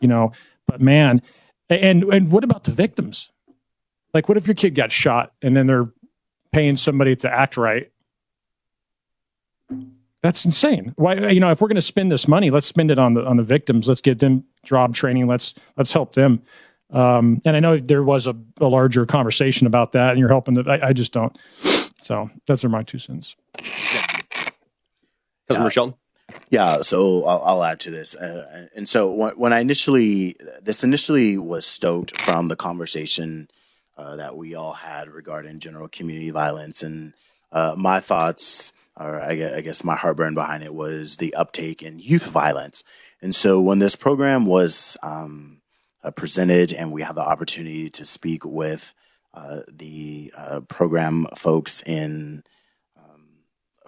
you 0.00 0.08
know, 0.08 0.32
but 0.66 0.80
man, 0.80 1.22
and 1.68 2.04
and 2.04 2.30
what 2.30 2.44
about 2.44 2.64
the 2.64 2.70
victims? 2.70 3.30
Like, 4.12 4.28
what 4.28 4.38
if 4.38 4.46
your 4.46 4.54
kid 4.54 4.74
got 4.74 4.92
shot 4.92 5.32
and 5.42 5.56
then 5.56 5.66
they're 5.66 5.90
paying 6.52 6.76
somebody 6.76 7.16
to 7.16 7.30
act 7.30 7.56
right? 7.56 7.90
That's 10.22 10.44
insane. 10.44 10.94
Why 10.96 11.28
you 11.28 11.40
know 11.40 11.50
if 11.50 11.60
we're 11.60 11.68
going 11.68 11.76
to 11.76 11.82
spend 11.82 12.10
this 12.10 12.26
money, 12.26 12.50
let's 12.50 12.66
spend 12.66 12.90
it 12.90 12.98
on 12.98 13.14
the 13.14 13.24
on 13.24 13.36
the 13.36 13.42
victims. 13.42 13.88
Let's 13.88 14.00
get 14.00 14.20
them 14.20 14.44
job 14.64 14.94
training. 14.94 15.26
Let's 15.26 15.54
let's 15.76 15.92
help 15.92 16.14
them. 16.14 16.42
Um, 16.94 17.42
and 17.44 17.56
I 17.56 17.60
know 17.60 17.78
there 17.78 18.02
was 18.02 18.26
a, 18.26 18.36
a, 18.60 18.66
larger 18.66 19.04
conversation 19.04 19.66
about 19.66 19.92
that, 19.92 20.10
and 20.10 20.18
you're 20.18 20.28
helping. 20.28 20.54
The, 20.54 20.62
I, 20.70 20.88
I 20.88 20.92
just 20.92 21.12
don't. 21.12 21.36
So 22.00 22.30
those 22.46 22.64
are 22.64 22.68
my 22.68 22.82
two 22.82 22.98
cents. 22.98 23.36
Councilman 25.48 25.64
yeah. 25.64 25.68
Shelton. 25.68 25.94
Yeah, 26.50 26.80
so 26.82 27.24
I'll, 27.26 27.42
I'll, 27.42 27.64
add 27.64 27.80
to 27.80 27.90
this. 27.90 28.14
Uh, 28.14 28.68
and 28.74 28.88
so 28.88 29.12
when, 29.12 29.32
when, 29.32 29.52
I 29.52 29.60
initially, 29.60 30.36
this 30.62 30.82
initially 30.82 31.36
was 31.36 31.66
stoked 31.66 32.18
from 32.18 32.48
the 32.48 32.56
conversation 32.56 33.48
uh, 33.98 34.16
that 34.16 34.36
we 34.36 34.54
all 34.54 34.72
had 34.72 35.08
regarding 35.08 35.58
general 35.58 35.88
community 35.88 36.30
violence. 36.30 36.82
And 36.82 37.12
uh, 37.52 37.74
my 37.76 38.00
thoughts 38.00 38.72
or 38.96 39.20
I 39.20 39.60
guess 39.60 39.82
my 39.82 39.96
heartburn 39.96 40.34
behind 40.34 40.62
it 40.62 40.74
was 40.74 41.16
the 41.16 41.34
uptake 41.34 41.82
in 41.82 41.98
youth 41.98 42.26
violence. 42.26 42.84
And 43.20 43.34
so 43.34 43.60
when 43.60 43.78
this 43.78 43.96
program 43.96 44.46
was 44.46 44.96
um, 45.02 45.60
presented 46.10 46.72
and 46.72 46.92
we 46.92 47.02
had 47.02 47.16
the 47.16 47.22
opportunity 47.22 47.88
to 47.90 48.04
speak 48.04 48.44
with 48.44 48.94
uh, 49.32 49.60
the 49.70 50.32
uh, 50.36 50.60
program 50.60 51.26
folks 51.36 51.82
in 51.82 52.42
um, 52.96 53.26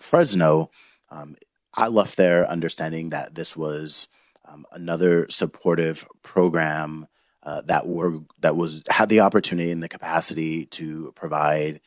Fresno, 0.00 0.70
um, 1.10 1.36
I 1.74 1.88
left 1.88 2.16
there 2.16 2.48
understanding 2.48 3.10
that 3.10 3.34
this 3.34 3.56
was 3.56 4.08
um, 4.44 4.66
another 4.72 5.26
supportive 5.28 6.06
program 6.22 7.06
uh, 7.42 7.60
that 7.66 7.86
were 7.86 8.20
that 8.40 8.56
was 8.56 8.82
had 8.88 9.08
the 9.08 9.20
opportunity 9.20 9.70
and 9.70 9.82
the 9.82 9.88
capacity 9.88 10.66
to 10.66 11.12
provide 11.12 11.80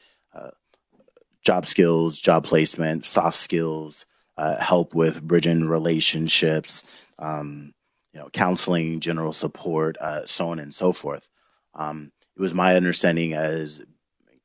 job 1.42 1.66
skills, 1.66 2.20
job 2.20 2.44
placement, 2.44 3.06
soft 3.06 3.38
skills, 3.38 4.06
uh, 4.38 4.60
help 4.60 4.94
with 4.94 5.22
bridging 5.24 5.68
relationships, 5.68 6.84
um, 7.18 7.74
you 8.14 8.20
know, 8.20 8.30
counseling, 8.32 9.00
general 9.00 9.34
support, 9.34 9.98
uh, 10.00 10.26
so 10.26 10.50
on 10.50 10.60
and 10.60 10.74
so 10.74 10.92
forth. 10.92 11.30
Um, 11.76 12.12
it 12.36 12.42
was 12.42 12.54
my 12.54 12.76
understanding 12.76 13.34
as, 13.34 13.82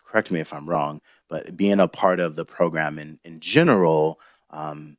correct 0.05 0.31
me 0.31 0.41
if 0.41 0.53
I'm 0.53 0.69
wrong, 0.69 1.01
but 1.29 1.57
being 1.57 1.81
a 1.81 1.89
part 1.89 2.21
of 2.21 2.37
the 2.37 2.45
program 2.45 2.99
in, 2.99 3.19
in 3.25 3.41
general, 3.41 4.21
um, 4.51 4.97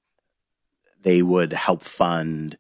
they 1.01 1.21
would 1.21 1.53
help 1.53 1.83
fund 1.83 2.57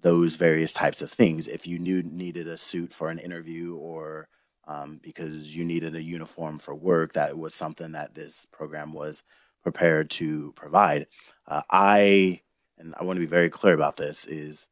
those 0.00 0.34
various 0.34 0.72
types 0.72 1.00
of 1.00 1.10
things. 1.10 1.48
If 1.48 1.66
you 1.66 1.78
knew 1.78 2.02
needed 2.02 2.48
a 2.48 2.56
suit 2.56 2.92
for 2.92 3.08
an 3.08 3.18
interview 3.18 3.76
or 3.76 4.28
um, 4.66 5.00
because 5.02 5.54
you 5.54 5.64
needed 5.64 5.94
a 5.94 6.02
uniform 6.02 6.58
for 6.58 6.74
work, 6.74 7.12
that 7.12 7.38
was 7.38 7.54
something 7.54 7.92
that 7.92 8.14
this 8.14 8.46
program 8.52 8.92
was 8.92 9.22
prepared 9.62 10.10
to 10.10 10.52
provide. 10.52 11.06
Uh, 11.46 11.62
I, 11.70 12.40
and 12.78 12.94
I 12.98 13.04
want 13.04 13.16
to 13.16 13.20
be 13.20 13.26
very 13.26 13.48
clear 13.48 13.74
about 13.74 13.96
this, 13.96 14.26
is 14.26 14.68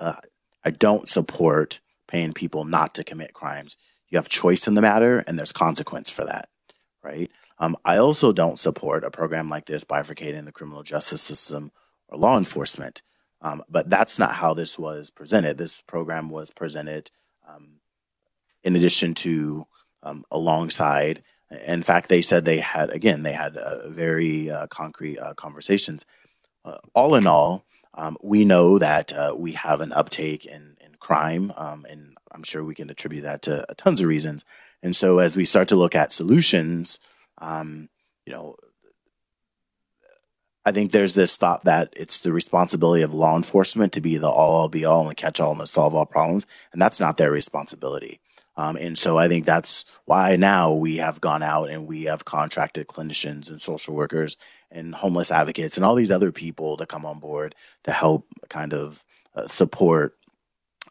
uh, 0.00 0.16
I 0.64 0.70
don't 0.70 1.08
support 1.08 1.80
paying 2.08 2.32
people 2.32 2.64
not 2.64 2.94
to 2.94 3.04
commit 3.04 3.34
crimes. 3.34 3.76
You 4.08 4.18
have 4.18 4.28
choice 4.28 4.66
in 4.66 4.74
the 4.74 4.82
matter, 4.82 5.24
and 5.26 5.38
there's 5.38 5.52
consequence 5.52 6.10
for 6.10 6.24
that, 6.24 6.48
right? 7.02 7.30
Um, 7.58 7.76
I 7.84 7.96
also 7.96 8.32
don't 8.32 8.58
support 8.58 9.04
a 9.04 9.10
program 9.10 9.48
like 9.48 9.66
this 9.66 9.84
bifurcating 9.84 10.44
the 10.44 10.52
criminal 10.52 10.82
justice 10.82 11.22
system 11.22 11.72
or 12.08 12.18
law 12.18 12.36
enforcement. 12.38 13.02
Um, 13.40 13.62
but 13.68 13.90
that's 13.90 14.18
not 14.18 14.34
how 14.34 14.54
this 14.54 14.78
was 14.78 15.10
presented. 15.10 15.58
This 15.58 15.82
program 15.82 16.30
was 16.30 16.50
presented 16.50 17.10
um, 17.48 17.80
in 18.62 18.74
addition 18.74 19.14
to 19.14 19.66
um, 20.02 20.24
alongside. 20.30 21.22
In 21.66 21.82
fact, 21.82 22.08
they 22.08 22.22
said 22.22 22.44
they 22.44 22.58
had 22.58 22.90
again 22.90 23.22
they 23.22 23.32
had 23.32 23.56
uh, 23.56 23.88
very 23.88 24.50
uh, 24.50 24.66
concrete 24.68 25.18
uh, 25.18 25.34
conversations. 25.34 26.04
Uh, 26.64 26.78
all 26.94 27.14
in 27.14 27.26
all, 27.26 27.66
um, 27.94 28.16
we 28.22 28.44
know 28.44 28.78
that 28.78 29.12
uh, 29.12 29.34
we 29.36 29.52
have 29.52 29.80
an 29.80 29.92
uptake 29.92 30.44
in 30.44 30.76
in 30.80 30.94
crime, 30.98 31.52
um, 31.56 31.86
and 31.88 32.16
I'm 32.32 32.42
sure 32.42 32.64
we 32.64 32.74
can 32.74 32.90
attribute 32.90 33.22
that 33.22 33.42
to 33.42 33.68
uh, 33.70 33.74
tons 33.76 34.00
of 34.00 34.06
reasons. 34.06 34.44
And 34.82 34.94
so, 34.94 35.18
as 35.18 35.36
we 35.36 35.44
start 35.44 35.68
to 35.68 35.76
look 35.76 35.94
at 35.94 36.12
solutions, 36.12 36.98
um, 37.38 37.88
you 38.26 38.32
know, 38.32 38.56
I 40.64 40.72
think 40.72 40.92
there's 40.92 41.14
this 41.14 41.36
thought 41.36 41.64
that 41.64 41.92
it's 41.96 42.18
the 42.18 42.32
responsibility 42.32 43.02
of 43.02 43.14
law 43.14 43.36
enforcement 43.36 43.92
to 43.92 44.00
be 44.00 44.16
the 44.16 44.28
all, 44.28 44.54
all 44.54 44.68
be 44.68 44.84
all 44.84 45.06
and 45.06 45.16
catch 45.16 45.40
all 45.40 45.58
and 45.58 45.68
solve 45.68 45.94
all 45.94 46.06
problems, 46.06 46.46
and 46.72 46.82
that's 46.82 47.00
not 47.00 47.16
their 47.16 47.30
responsibility. 47.30 48.20
Um, 48.56 48.76
and 48.76 48.96
so 48.96 49.18
I 49.18 49.28
think 49.28 49.44
that's 49.44 49.84
why 50.04 50.36
now 50.36 50.72
we 50.72 50.98
have 50.98 51.20
gone 51.20 51.42
out 51.42 51.70
and 51.70 51.88
we 51.88 52.04
have 52.04 52.24
contracted 52.24 52.86
clinicians 52.86 53.48
and 53.48 53.60
social 53.60 53.94
workers 53.94 54.36
and 54.74 54.94
homeless 54.94 55.30
advocates 55.30 55.76
and 55.76 55.86
all 55.86 55.94
these 55.94 56.10
other 56.10 56.32
people 56.32 56.76
to 56.76 56.86
come 56.86 57.06
on 57.06 57.18
board 57.18 57.54
to 57.84 57.92
help 57.92 58.26
kind 58.48 58.74
of 58.74 59.04
uh, 59.34 59.46
support, 59.46 60.16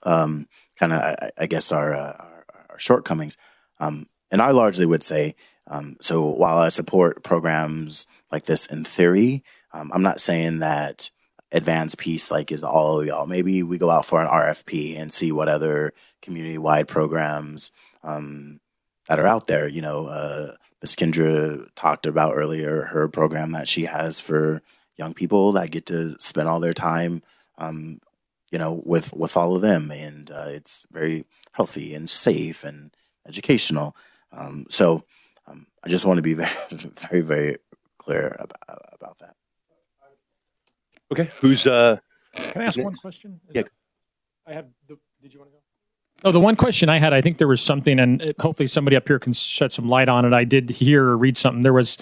um, 0.03 0.47
kind 0.79 0.93
of, 0.93 0.99
I, 1.01 1.31
I, 1.37 1.45
guess, 1.45 1.71
our, 1.71 1.93
uh, 1.93 2.15
our, 2.17 2.45
our 2.69 2.79
shortcomings. 2.79 3.37
Um, 3.79 4.07
and 4.31 4.41
I 4.41 4.51
largely 4.51 4.85
would 4.85 5.03
say, 5.03 5.35
um, 5.67 5.97
so 6.01 6.25
while 6.25 6.57
I 6.57 6.69
support 6.69 7.23
programs 7.23 8.07
like 8.31 8.45
this 8.45 8.65
in 8.65 8.83
theory, 8.83 9.43
um, 9.73 9.91
I'm 9.93 10.01
not 10.01 10.19
saying 10.19 10.59
that 10.59 11.11
advanced 11.51 11.99
peace 11.99 12.31
like 12.31 12.51
is 12.51 12.63
all 12.63 12.99
of 12.99 13.05
y'all. 13.05 13.27
Maybe 13.27 13.63
we 13.63 13.77
go 13.77 13.89
out 13.89 14.05
for 14.05 14.19
an 14.21 14.27
RFP 14.27 14.99
and 14.99 15.13
see 15.13 15.31
what 15.31 15.47
other 15.47 15.93
community 16.21 16.57
wide 16.57 16.87
programs 16.87 17.71
um, 18.03 18.59
that 19.07 19.19
are 19.19 19.27
out 19.27 19.47
there. 19.47 19.67
You 19.67 19.81
know, 19.81 20.07
uh, 20.07 20.53
Ms. 20.81 20.95
Kendra 20.95 21.67
talked 21.75 22.05
about 22.05 22.35
earlier 22.35 22.83
her 22.83 23.07
program 23.07 23.51
that 23.53 23.67
she 23.67 23.85
has 23.85 24.19
for 24.19 24.61
young 24.97 25.13
people 25.13 25.51
that 25.53 25.71
get 25.71 25.85
to 25.87 26.15
spend 26.19 26.47
all 26.47 26.59
their 26.59 26.73
time, 26.73 27.21
um, 27.57 27.99
you 28.51 28.59
know, 28.59 28.81
with 28.85 29.13
with 29.15 29.35
all 29.37 29.55
of 29.55 29.61
them, 29.61 29.91
and 29.91 30.29
uh, 30.31 30.45
it's 30.49 30.85
very 30.91 31.25
healthy 31.53 31.93
and 31.93 32.09
safe 32.09 32.63
and 32.63 32.91
educational. 33.27 33.95
Um, 34.31 34.65
so 34.69 35.03
um, 35.47 35.67
I 35.83 35.89
just 35.89 36.05
want 36.05 36.17
to 36.17 36.21
be 36.23 36.33
very, 36.33 36.49
very, 37.09 37.21
very 37.21 37.57
clear 37.97 38.35
about, 38.39 38.81
about 38.93 39.19
that. 39.19 39.35
Okay, 41.11 41.29
who's 41.41 41.67
uh? 41.67 41.97
Can 42.35 42.63
I 42.63 42.65
ask 42.65 42.79
one 42.79 42.95
question? 42.95 43.39
Is 43.49 43.55
Yeah. 43.55 43.61
that- 43.63 43.71
I 44.45 44.53
have. 44.53 44.65
The, 44.87 44.97
did 45.21 45.33
you 45.33 45.39
want 45.39 45.51
to 45.51 45.57
go? 45.57 45.61
Oh, 46.25 46.31
the 46.31 46.39
one 46.39 46.55
question 46.55 46.87
I 46.87 46.99
had, 46.99 47.13
I 47.13 47.21
think 47.21 47.37
there 47.37 47.49
was 47.49 47.61
something, 47.61 47.99
and 47.99 48.33
hopefully 48.39 48.67
somebody 48.67 48.95
up 48.95 49.07
here 49.07 49.19
can 49.19 49.33
shed 49.33 49.73
some 49.73 49.89
light 49.89 50.07
on 50.07 50.23
it. 50.23 50.31
I 50.31 50.45
did 50.45 50.69
hear 50.69 51.03
or 51.03 51.17
read 51.17 51.35
something. 51.35 51.63
There 51.63 51.73
was 51.73 51.97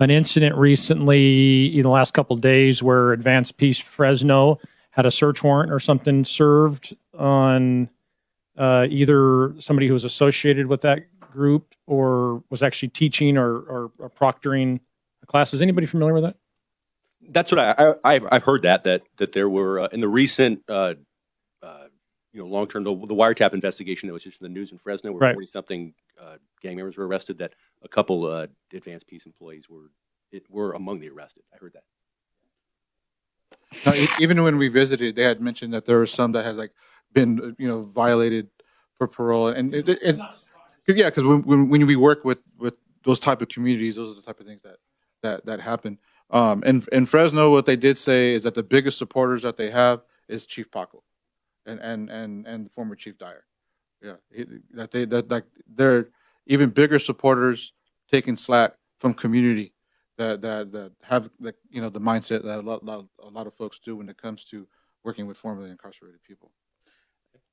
an 0.00 0.10
incident 0.10 0.54
recently 0.56 1.74
in 1.74 1.82
the 1.82 1.88
last 1.88 2.12
couple 2.12 2.36
days 2.36 2.82
where 2.82 3.12
Advanced 3.12 3.56
Peace 3.56 3.78
Fresno 3.80 4.58
had 4.90 5.06
a 5.06 5.10
search 5.10 5.42
warrant 5.42 5.72
or 5.72 5.80
something 5.80 6.24
served 6.24 6.94
on 7.18 7.88
uh, 8.58 8.86
either 8.90 9.54
somebody 9.60 9.86
who 9.86 9.94
was 9.94 10.04
associated 10.04 10.66
with 10.66 10.82
that 10.82 11.00
group 11.18 11.74
or 11.86 12.42
was 12.50 12.62
actually 12.62 12.88
teaching 12.88 13.38
or, 13.38 13.56
or, 13.60 13.92
or 13.98 14.10
proctoring 14.10 14.78
a 15.22 15.26
class. 15.26 15.54
Is 15.54 15.62
anybody 15.62 15.86
familiar 15.86 16.12
with 16.12 16.24
that? 16.24 16.36
That's 17.30 17.50
what 17.50 17.58
I, 17.58 17.74
I 17.78 17.94
I've, 18.04 18.26
I've 18.30 18.42
heard 18.42 18.62
that 18.62 18.84
that 18.84 19.02
that 19.16 19.32
there 19.32 19.48
were 19.48 19.80
uh, 19.80 19.88
in 19.92 20.00
the 20.00 20.08
recent 20.08 20.62
uh, 20.68 20.94
you 22.34 22.40
know 22.42 22.46
long 22.48 22.66
term 22.66 22.82
the, 22.84 22.94
the 23.06 23.14
wiretap 23.14 23.54
investigation 23.54 24.08
that 24.08 24.12
was 24.12 24.24
just 24.24 24.40
in 24.42 24.44
the 24.44 24.52
news 24.52 24.72
in 24.72 24.78
Fresno 24.78 25.12
where 25.12 25.20
Right. 25.20 25.34
forty 25.34 25.46
something 25.46 25.94
uh, 26.20 26.36
gang 26.60 26.76
members 26.76 26.96
were 26.98 27.06
arrested. 27.06 27.38
That 27.38 27.54
a 27.82 27.88
couple 27.88 28.26
uh, 28.26 28.48
advanced 28.72 29.06
peace 29.06 29.24
employees 29.24 29.70
were 29.70 29.90
it, 30.32 30.44
were 30.50 30.72
among 30.72 30.98
the 31.00 31.08
arrested. 31.08 31.44
I 31.54 31.56
heard 31.58 31.74
that. 31.74 31.84
Now, 33.86 33.94
e- 33.94 34.08
even 34.20 34.42
when 34.42 34.58
we 34.58 34.68
visited, 34.68 35.14
they 35.16 35.22
had 35.22 35.40
mentioned 35.40 35.72
that 35.74 35.84
there 35.84 35.96
were 35.98 36.06
some 36.06 36.32
that 36.32 36.44
had 36.44 36.56
like 36.56 36.72
been, 37.12 37.40
uh, 37.40 37.50
you 37.58 37.68
know, 37.68 37.82
violated 37.82 38.48
for 38.94 39.06
parole, 39.06 39.48
and 39.48 39.74
it, 39.74 39.88
it, 39.88 39.98
it- 40.02 40.18
yeah, 40.88 41.08
because 41.08 41.24
when, 41.24 41.42
when 41.42 41.68
when 41.70 41.86
we 41.86 41.96
work 41.96 42.24
with 42.24 42.42
with 42.58 42.74
those 43.04 43.18
type 43.18 43.40
of 43.40 43.48
communities, 43.48 43.96
those 43.96 44.10
are 44.10 44.14
the 44.14 44.22
type 44.22 44.40
of 44.40 44.46
things 44.46 44.62
that 44.62 44.76
that 45.22 45.46
that 45.46 45.60
happen. 45.60 45.98
Um, 46.30 46.62
and 46.66 46.86
in 46.90 47.06
Fresno, 47.06 47.50
what 47.52 47.64
they 47.66 47.76
did 47.76 47.96
say 47.96 48.34
is 48.34 48.42
that 48.42 48.54
the 48.54 48.62
biggest 48.62 48.98
supporters 48.98 49.42
that 49.42 49.56
they 49.56 49.70
have 49.70 50.02
is 50.28 50.46
Chief 50.46 50.70
Paco, 50.70 51.02
and 51.66 51.80
and 51.80 52.10
and 52.10 52.46
and 52.46 52.70
former 52.70 52.94
Chief 52.94 53.18
Dyer. 53.18 53.44
Yeah, 54.02 54.16
he- 54.30 54.46
that 54.72 54.90
they 54.90 55.04
that 55.06 55.30
like 55.30 55.44
they're 55.66 56.08
even 56.46 56.70
bigger 56.70 56.98
supporters 56.98 57.72
taking 58.10 58.36
slack 58.36 58.74
from 58.98 59.14
community 59.14 59.72
that 60.18 60.40
that 60.42 60.72
that 60.72 60.92
have 61.02 61.30
the 61.40 61.54
you 61.70 61.80
know 61.80 61.90
the 61.90 62.00
mindset 62.00 62.42
that 62.44 62.58
a 62.58 62.62
lot, 62.62 62.84
lot 62.84 63.06
a 63.22 63.28
lot 63.28 63.46
of 63.46 63.54
folks 63.54 63.78
do 63.78 63.96
when 63.96 64.08
it 64.08 64.20
comes 64.20 64.44
to 64.44 64.66
working 65.02 65.26
with 65.26 65.36
formerly 65.36 65.70
incarcerated 65.70 66.22
people. 66.22 66.52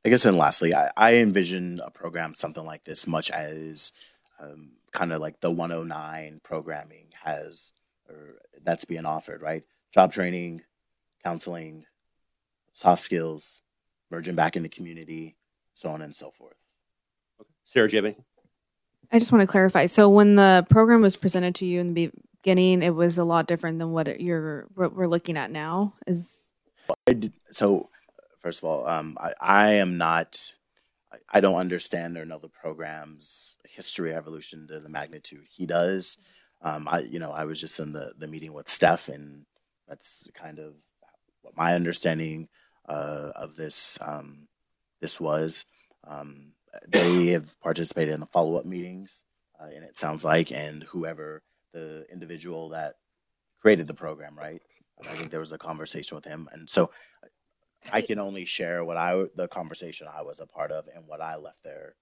I 0.04 0.10
guess, 0.10 0.26
and 0.26 0.38
lastly, 0.38 0.74
I, 0.74 0.90
I 0.98 1.16
envision 1.16 1.80
a 1.86 1.92
program 1.92 2.34
something 2.34 2.66
like 2.66 2.84
this, 2.84 3.06
much 3.06 3.30
as 3.30 3.92
um, 4.40 4.72
kind 4.92 5.14
of 5.14 5.22
like 5.22 5.40
the 5.42 5.52
109 5.52 6.42
programming 6.44 7.10
has, 7.24 7.74
or 8.10 8.40
that's 8.64 8.86
being 8.86 9.06
offered, 9.06 9.42
right? 9.44 9.64
Job 9.94 10.12
training, 10.12 10.64
counseling, 11.24 11.86
soft 12.74 13.02
skills, 13.02 13.62
merging 14.12 14.36
back 14.36 14.56
into 14.56 14.70
community, 14.70 15.36
so 15.74 15.90
on 15.90 16.02
and 16.02 16.14
so 16.14 16.30
forth. 16.30 16.56
Sarah, 17.66 17.88
do 17.88 17.96
you 17.96 17.98
have 17.98 18.06
anything? 18.06 18.26
I 19.12 19.20
just 19.20 19.32
want 19.32 19.42
to 19.42 19.52
clarify. 19.52 19.86
So 19.88 20.10
when 20.10 20.36
the 20.36 20.66
program 20.70 21.02
was 21.02 21.18
presented 21.18 21.56
to 21.56 21.66
you 21.66 21.80
in 21.80 21.94
the 21.94 22.12
beginning, 22.44 22.82
it 22.82 22.92
was 22.92 23.18
a 23.18 23.24
lot 23.24 23.48
different 23.48 23.80
than 23.80 23.92
what 23.92 24.08
it- 24.08 24.22
you're 24.22 24.68
what 24.76 24.94
we're 24.94 25.08
looking 25.08 25.38
at 25.38 25.52
now. 25.52 25.94
Is 26.08 26.38
I 27.08 27.14
did, 27.14 27.34
so, 27.50 27.90
first 28.38 28.60
of 28.60 28.66
all, 28.66 28.88
um, 28.88 29.18
I, 29.20 29.34
I 29.40 29.68
am 29.74 29.98
not, 29.98 30.56
I, 31.12 31.18
I 31.38 31.40
don't 31.40 31.56
understand 31.56 32.18
or 32.18 32.26
know 32.26 32.40
the 32.40 32.50
program's 32.50 33.56
history, 33.66 34.14
evolution 34.14 34.68
to 34.68 34.80
the 34.80 34.90
magnitude 34.90 35.46
he 35.50 35.66
does. 35.66 36.18
Um, 36.62 36.88
I, 36.88 37.00
you 37.00 37.20
know, 37.20 37.32
I 37.32 37.46
was 37.46 37.60
just 37.60 37.80
in 37.80 37.92
the, 37.92 38.14
the 38.18 38.28
meeting 38.28 38.54
with 38.54 38.70
Steph, 38.70 39.08
and 39.10 39.46
that's 39.88 40.28
kind 40.34 40.60
of 40.60 40.74
what 41.42 41.56
my 41.58 41.74
understanding 41.76 42.50
uh, 42.88 43.32
of 43.36 43.56
this 43.56 43.98
um, 44.02 44.48
this 45.02 45.20
was. 45.20 45.66
Um, 46.08 46.54
they 46.88 47.28
have 47.28 47.60
participated 47.60 48.14
in 48.14 48.20
the 48.20 48.26
follow 48.26 48.58
up 48.58 48.66
meetings, 48.66 49.26
uh, 49.60 49.68
and 49.74 49.84
it 49.84 49.98
sounds 49.98 50.24
like, 50.24 50.52
and 50.52 50.84
whoever 50.84 51.44
the 51.74 52.06
individual 52.12 52.70
that 52.70 52.96
created 53.62 53.88
the 53.88 53.94
program, 53.94 54.38
right? 54.38 54.62
I 55.02 55.14
think 55.14 55.32
there 55.32 55.40
was 55.40 55.52
a 55.52 55.58
conversation 55.58 56.16
with 56.16 56.26
him, 56.26 56.48
and 56.52 56.70
so 56.70 56.92
I 57.92 58.02
can 58.02 58.20
only 58.20 58.46
share 58.46 58.84
what 58.84 58.98
I 58.98 59.26
the 59.36 59.48
conversation 59.48 60.08
I 60.08 60.22
was 60.22 60.40
a 60.40 60.46
part 60.46 60.72
of 60.72 60.88
and 60.94 61.08
what 61.08 61.22
I 61.22 61.38
left 61.38 61.64
there 61.64 61.96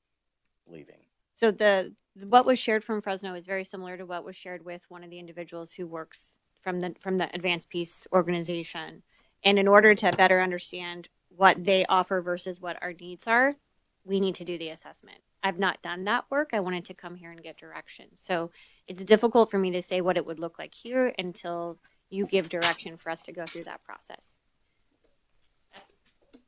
leaving. 0.67 1.05
So 1.35 1.51
the 1.51 1.95
what 2.27 2.45
was 2.45 2.59
shared 2.59 2.83
from 2.83 3.01
Fresno 3.01 3.33
is 3.35 3.45
very 3.45 3.63
similar 3.63 3.95
to 3.97 4.05
what 4.05 4.25
was 4.25 4.35
shared 4.35 4.65
with 4.65 4.85
one 4.89 5.03
of 5.03 5.09
the 5.09 5.19
individuals 5.19 5.73
who 5.73 5.87
works 5.87 6.35
from 6.59 6.81
the 6.81 6.95
from 6.99 7.17
the 7.17 7.33
Advanced 7.33 7.69
Peace 7.69 8.07
organization. 8.11 9.03
And 9.43 9.57
in 9.57 9.67
order 9.67 9.95
to 9.95 10.11
better 10.11 10.41
understand 10.41 11.09
what 11.29 11.63
they 11.63 11.85
offer 11.85 12.21
versus 12.21 12.59
what 12.59 12.77
our 12.81 12.93
needs 12.93 13.27
are, 13.27 13.55
we 14.03 14.19
need 14.19 14.35
to 14.35 14.43
do 14.43 14.57
the 14.57 14.69
assessment. 14.69 15.19
I've 15.43 15.59
not 15.59 15.81
done 15.81 16.03
that 16.05 16.25
work. 16.29 16.49
I 16.53 16.59
wanted 16.59 16.85
to 16.85 16.93
come 16.93 17.15
here 17.15 17.31
and 17.31 17.41
get 17.41 17.57
direction. 17.57 18.07
So 18.15 18.51
it's 18.87 19.03
difficult 19.03 19.49
for 19.49 19.57
me 19.57 19.71
to 19.71 19.81
say 19.81 20.01
what 20.01 20.17
it 20.17 20.25
would 20.25 20.39
look 20.39 20.59
like 20.59 20.73
here 20.73 21.13
until 21.17 21.77
you 22.09 22.25
give 22.25 22.49
direction 22.49 22.97
for 22.97 23.09
us 23.09 23.21
to 23.23 23.31
go 23.31 23.45
through 23.45 23.65
that 23.65 23.83
process. 23.83 24.39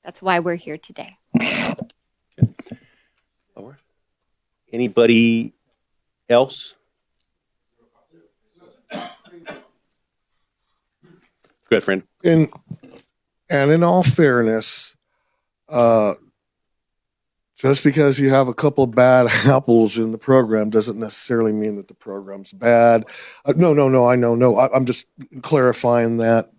That's 0.03 0.21
why 0.21 0.39
we're 0.39 0.55
here 0.55 0.77
today. 0.77 1.17
All 3.55 3.67
right. 3.69 3.75
Anybody 4.73 5.53
else? 6.29 6.75
Good 11.69 11.83
friend. 11.83 12.03
in 12.23 12.49
and 13.51 13.69
in 13.71 13.83
all 13.83 14.01
fairness, 14.03 14.95
uh, 15.69 16.15
just 17.57 17.83
because 17.83 18.19
you 18.19 18.31
have 18.31 18.47
a 18.47 18.53
couple 18.55 18.83
of 18.85 18.91
bad 18.95 19.27
apples 19.45 19.97
in 19.99 20.11
the 20.11 20.17
program 20.17 20.69
doesn't 20.71 20.97
necessarily 20.97 21.51
mean 21.51 21.75
that 21.75 21.87
the 21.87 21.93
program's 21.93 22.51
bad. 22.53 23.05
Uh, 23.45 23.53
no, 23.55 23.73
no, 23.73 23.87
no. 23.87 24.07
I 24.09 24.15
know. 24.15 24.33
No, 24.33 24.57
I, 24.57 24.73
I'm 24.75 24.85
just 24.85 25.05
clarifying 25.43 26.17
that. 26.17 26.49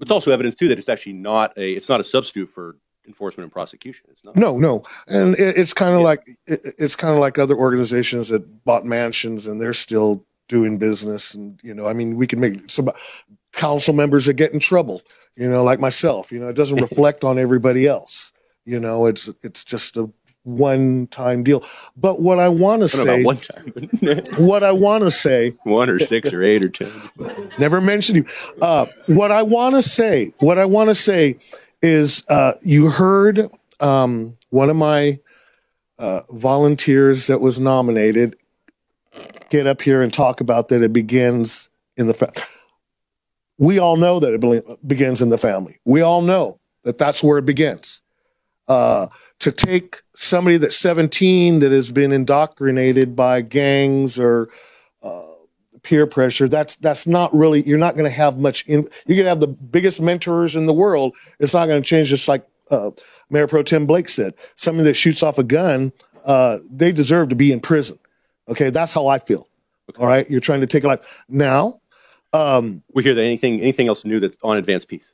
It's 0.00 0.10
also 0.12 0.30
evidence 0.30 0.54
too 0.54 0.68
that 0.68 0.78
it's 0.78 0.88
actually 0.88 1.14
not 1.14 1.52
a 1.58 1.72
it's 1.72 1.88
not 1.88 2.00
a 2.00 2.04
substitute 2.04 2.48
for 2.48 2.76
enforcement 3.06 3.44
and 3.46 3.52
prosecution. 3.52 4.06
It's 4.12 4.22
not. 4.22 4.36
No, 4.36 4.56
no, 4.56 4.84
and 5.08 5.34
it, 5.34 5.58
it's 5.58 5.74
kind 5.74 5.92
of 5.94 6.00
Yeah. 6.00 6.06
like 6.06 6.38
it, 6.46 6.74
it's 6.78 6.94
kind 6.94 7.12
of 7.12 7.20
like 7.20 7.36
other 7.38 7.56
organizations 7.56 8.28
that 8.28 8.64
bought 8.64 8.84
mansions 8.86 9.46
and 9.48 9.60
they're 9.60 9.74
still 9.74 10.24
doing 10.46 10.78
business. 10.78 11.34
And 11.34 11.58
you 11.64 11.74
know, 11.74 11.88
I 11.88 11.94
mean, 11.94 12.16
we 12.16 12.26
can 12.28 12.38
make 12.38 12.70
some 12.70 12.90
council 13.52 13.92
members 13.92 14.26
that 14.26 14.34
get 14.34 14.52
in 14.52 14.60
trouble. 14.60 15.02
You 15.38 15.48
know, 15.48 15.62
like 15.62 15.78
myself. 15.78 16.32
You 16.32 16.40
know, 16.40 16.48
it 16.48 16.56
doesn't 16.56 16.80
reflect 16.80 17.22
on 17.22 17.38
everybody 17.38 17.86
else. 17.86 18.32
You 18.64 18.80
know, 18.80 19.06
it's 19.06 19.30
it's 19.42 19.64
just 19.64 19.96
a 19.96 20.10
one 20.42 21.06
time 21.06 21.44
deal. 21.44 21.62
But 21.96 22.20
what 22.20 22.40
I 22.40 22.48
want 22.48 22.88
to 22.88 23.00
I 23.00 23.04
don't 23.04 23.06
know 23.06 23.14
say, 23.14 23.20
about 23.20 23.24
one 23.24 24.24
time, 24.24 24.24
what 24.46 24.64
I 24.64 24.72
want 24.72 25.04
to 25.04 25.10
say, 25.10 25.50
one 25.62 25.88
or 25.88 25.98
six 26.00 26.32
or 26.32 26.42
eight 26.42 26.62
or 26.62 26.68
ten. 26.68 26.90
never 27.58 27.80
mentioned 27.80 28.16
you. 28.18 28.24
Uh, 28.60 28.86
what 29.06 29.30
I 29.30 29.42
want 29.42 29.76
to 29.76 29.82
say, 29.82 30.32
what 30.40 30.58
I 30.58 30.64
want 30.64 30.88
to 30.90 30.94
say 30.94 31.36
is, 31.82 32.24
uh, 32.28 32.54
you 32.62 32.90
heard 32.90 33.48
um, 33.78 34.36
one 34.50 34.70
of 34.70 34.76
my 34.76 35.20
uh, 35.98 36.22
volunteers 36.30 37.28
that 37.28 37.40
was 37.40 37.60
nominated 37.60 38.36
get 39.50 39.66
up 39.66 39.82
here 39.82 40.02
and 40.02 40.12
talk 40.12 40.40
about 40.40 40.68
that 40.68 40.82
it 40.82 40.92
begins 40.92 41.70
in 41.96 42.08
the. 42.08 42.14
Fa- 42.14 42.32
we 43.58 43.78
all 43.78 43.96
know 43.96 44.20
that 44.20 44.32
it 44.34 44.86
begins 44.86 45.20
in 45.20 45.28
the 45.28 45.38
family. 45.38 45.78
We 45.84 46.00
all 46.00 46.22
know 46.22 46.60
that 46.84 46.96
that's 46.96 47.22
where 47.22 47.38
it 47.38 47.44
begins. 47.44 48.02
Uh, 48.68 49.08
to 49.40 49.52
take 49.52 50.02
somebody 50.14 50.56
that's 50.56 50.76
17 50.76 51.60
that 51.60 51.72
has 51.72 51.92
been 51.92 52.12
indoctrinated 52.12 53.14
by 53.14 53.40
gangs 53.40 54.18
or 54.18 54.48
uh, 55.02 55.22
peer 55.82 56.06
pressure 56.06 56.48
that's 56.48 56.76
that's 56.76 57.06
not 57.06 57.32
really 57.32 57.62
you're 57.62 57.78
not 57.78 57.94
going 57.94 58.04
to 58.04 58.10
have 58.10 58.36
much 58.36 58.66
in 58.66 58.88
you 59.06 59.14
can 59.14 59.26
have 59.26 59.40
the 59.40 59.46
biggest 59.46 60.00
mentors 60.00 60.56
in 60.56 60.66
the 60.66 60.72
world. 60.72 61.14
It's 61.38 61.54
not 61.54 61.66
going 61.66 61.80
to 61.80 61.88
change 61.88 62.08
just 62.08 62.28
like 62.28 62.46
uh, 62.70 62.90
mayor 63.30 63.46
pro 63.46 63.62
tem 63.62 63.86
blake 63.86 64.08
said 64.08 64.34
somebody 64.56 64.84
that 64.84 64.94
shoots 64.94 65.22
off 65.22 65.38
a 65.38 65.44
gun 65.44 65.92
uh, 66.24 66.58
they 66.68 66.92
deserve 66.92 67.28
to 67.28 67.36
be 67.36 67.52
in 67.52 67.60
prison. 67.60 67.98
Okay 68.48 68.70
that's 68.70 68.92
how 68.92 69.06
i 69.06 69.18
feel. 69.18 69.48
All 69.98 70.06
right 70.06 70.28
you're 70.28 70.40
trying 70.40 70.60
to 70.60 70.66
take 70.66 70.84
a 70.84 70.88
life. 70.88 71.24
Now 71.28 71.80
um, 72.32 72.82
We 72.94 73.02
hear 73.02 73.14
that 73.14 73.22
anything 73.22 73.60
anything 73.60 73.88
else 73.88 74.04
new 74.04 74.20
that's 74.20 74.38
on 74.42 74.56
advanced 74.56 74.88
peace. 74.88 75.12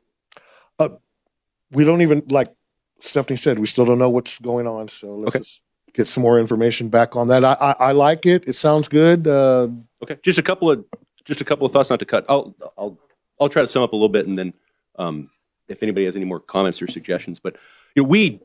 we 1.71 1.85
don't 1.85 2.03
even 2.03 2.23
like 2.29 2.53
stephanie 3.01 3.37
said 3.37 3.59
we 3.59 3.67
still 3.67 3.85
don't 3.85 3.99
know 3.99 4.09
what's 4.11 4.39
going 4.39 4.67
on 4.67 4.87
so 4.89 5.15
let's 5.17 5.35
Okay. 5.35 5.41
just 5.43 5.63
get 5.93 6.09
some 6.09 6.23
more 6.23 6.39
information 6.39 6.89
back 6.89 7.17
on 7.17 7.29
that 7.29 7.45
i 7.45 7.53
i, 7.61 7.73
I 7.89 7.93
like 7.93 8.27
it 8.27 8.47
it 8.49 8.55
sounds 8.55 8.89
good 8.89 9.27
uh, 9.27 9.69
Okay, 10.03 10.17
just 10.23 10.39
a 10.39 10.43
couple 10.43 10.71
of 10.71 10.85
just 11.25 11.41
a 11.41 11.45
couple 11.45 11.65
of 11.65 11.73
thoughts, 11.73 11.89
not 11.89 11.99
to 12.01 12.05
cut. 12.05 12.27
I'll 12.29 12.55
I'll 12.77 12.99
I'll 13.41 13.49
try 13.49 13.63
to 13.63 13.67
sum 13.69 13.83
up 13.83 13.93
a 13.95 13.97
little 13.97 14.11
bit, 14.11 14.27
and 14.27 14.37
then 14.37 14.53
um, 14.99 15.31
if 15.69 15.83
anybody 15.83 16.05
has 16.05 16.15
any 16.15 16.27
more 16.27 16.39
comments 16.39 16.83
or 16.83 16.87
suggestions, 16.87 17.41
but 17.41 17.57
you 17.97 18.03
know, 18.03 18.09
we 18.11 18.41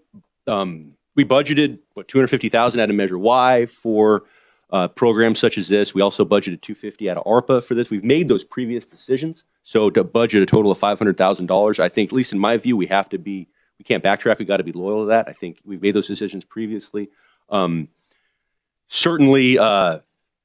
um, 0.47 0.93
we 1.17 1.25
budgeted 1.25 1.79
what 1.95 2.07
two 2.07 2.17
hundred 2.17 2.29
fifty 2.29 2.47
thousand 2.47 2.79
out 2.79 2.89
of 2.89 2.95
Measure 2.95 3.17
Y 3.19 3.65
for 3.65 4.23
uh, 4.71 4.87
programs 4.87 5.39
such 5.39 5.57
as 5.57 5.67
this. 5.67 5.93
We 5.93 6.01
also 6.01 6.23
budgeted 6.25 6.61
two 6.61 6.75
fifty 6.75 7.09
out 7.09 7.17
of 7.17 7.23
ARPA 7.25 7.63
for 7.63 7.75
this. 7.75 7.89
We've 7.89 8.03
made 8.03 8.27
those 8.27 8.43
previous 8.43 8.85
decisions, 8.85 9.43
so 9.63 9.89
to 9.91 10.03
budget 10.03 10.43
a 10.43 10.45
total 10.45 10.71
of 10.71 10.77
five 10.77 10.97
hundred 10.97 11.17
thousand 11.17 11.47
dollars, 11.47 11.79
I 11.79 11.89
think, 11.89 12.09
at 12.09 12.13
least 12.13 12.33
in 12.33 12.39
my 12.39 12.57
view, 12.57 12.77
we 12.77 12.87
have 12.87 13.09
to 13.09 13.17
be 13.17 13.47
we 13.77 13.83
can't 13.83 14.03
backtrack. 14.03 14.39
We 14.39 14.45
got 14.45 14.57
to 14.57 14.63
be 14.63 14.71
loyal 14.71 15.03
to 15.03 15.09
that. 15.09 15.27
I 15.27 15.33
think 15.33 15.59
we've 15.63 15.81
made 15.81 15.95
those 15.95 16.07
decisions 16.07 16.45
previously. 16.45 17.09
Um, 17.49 17.89
certainly. 18.87 19.57
Uh, 19.57 19.99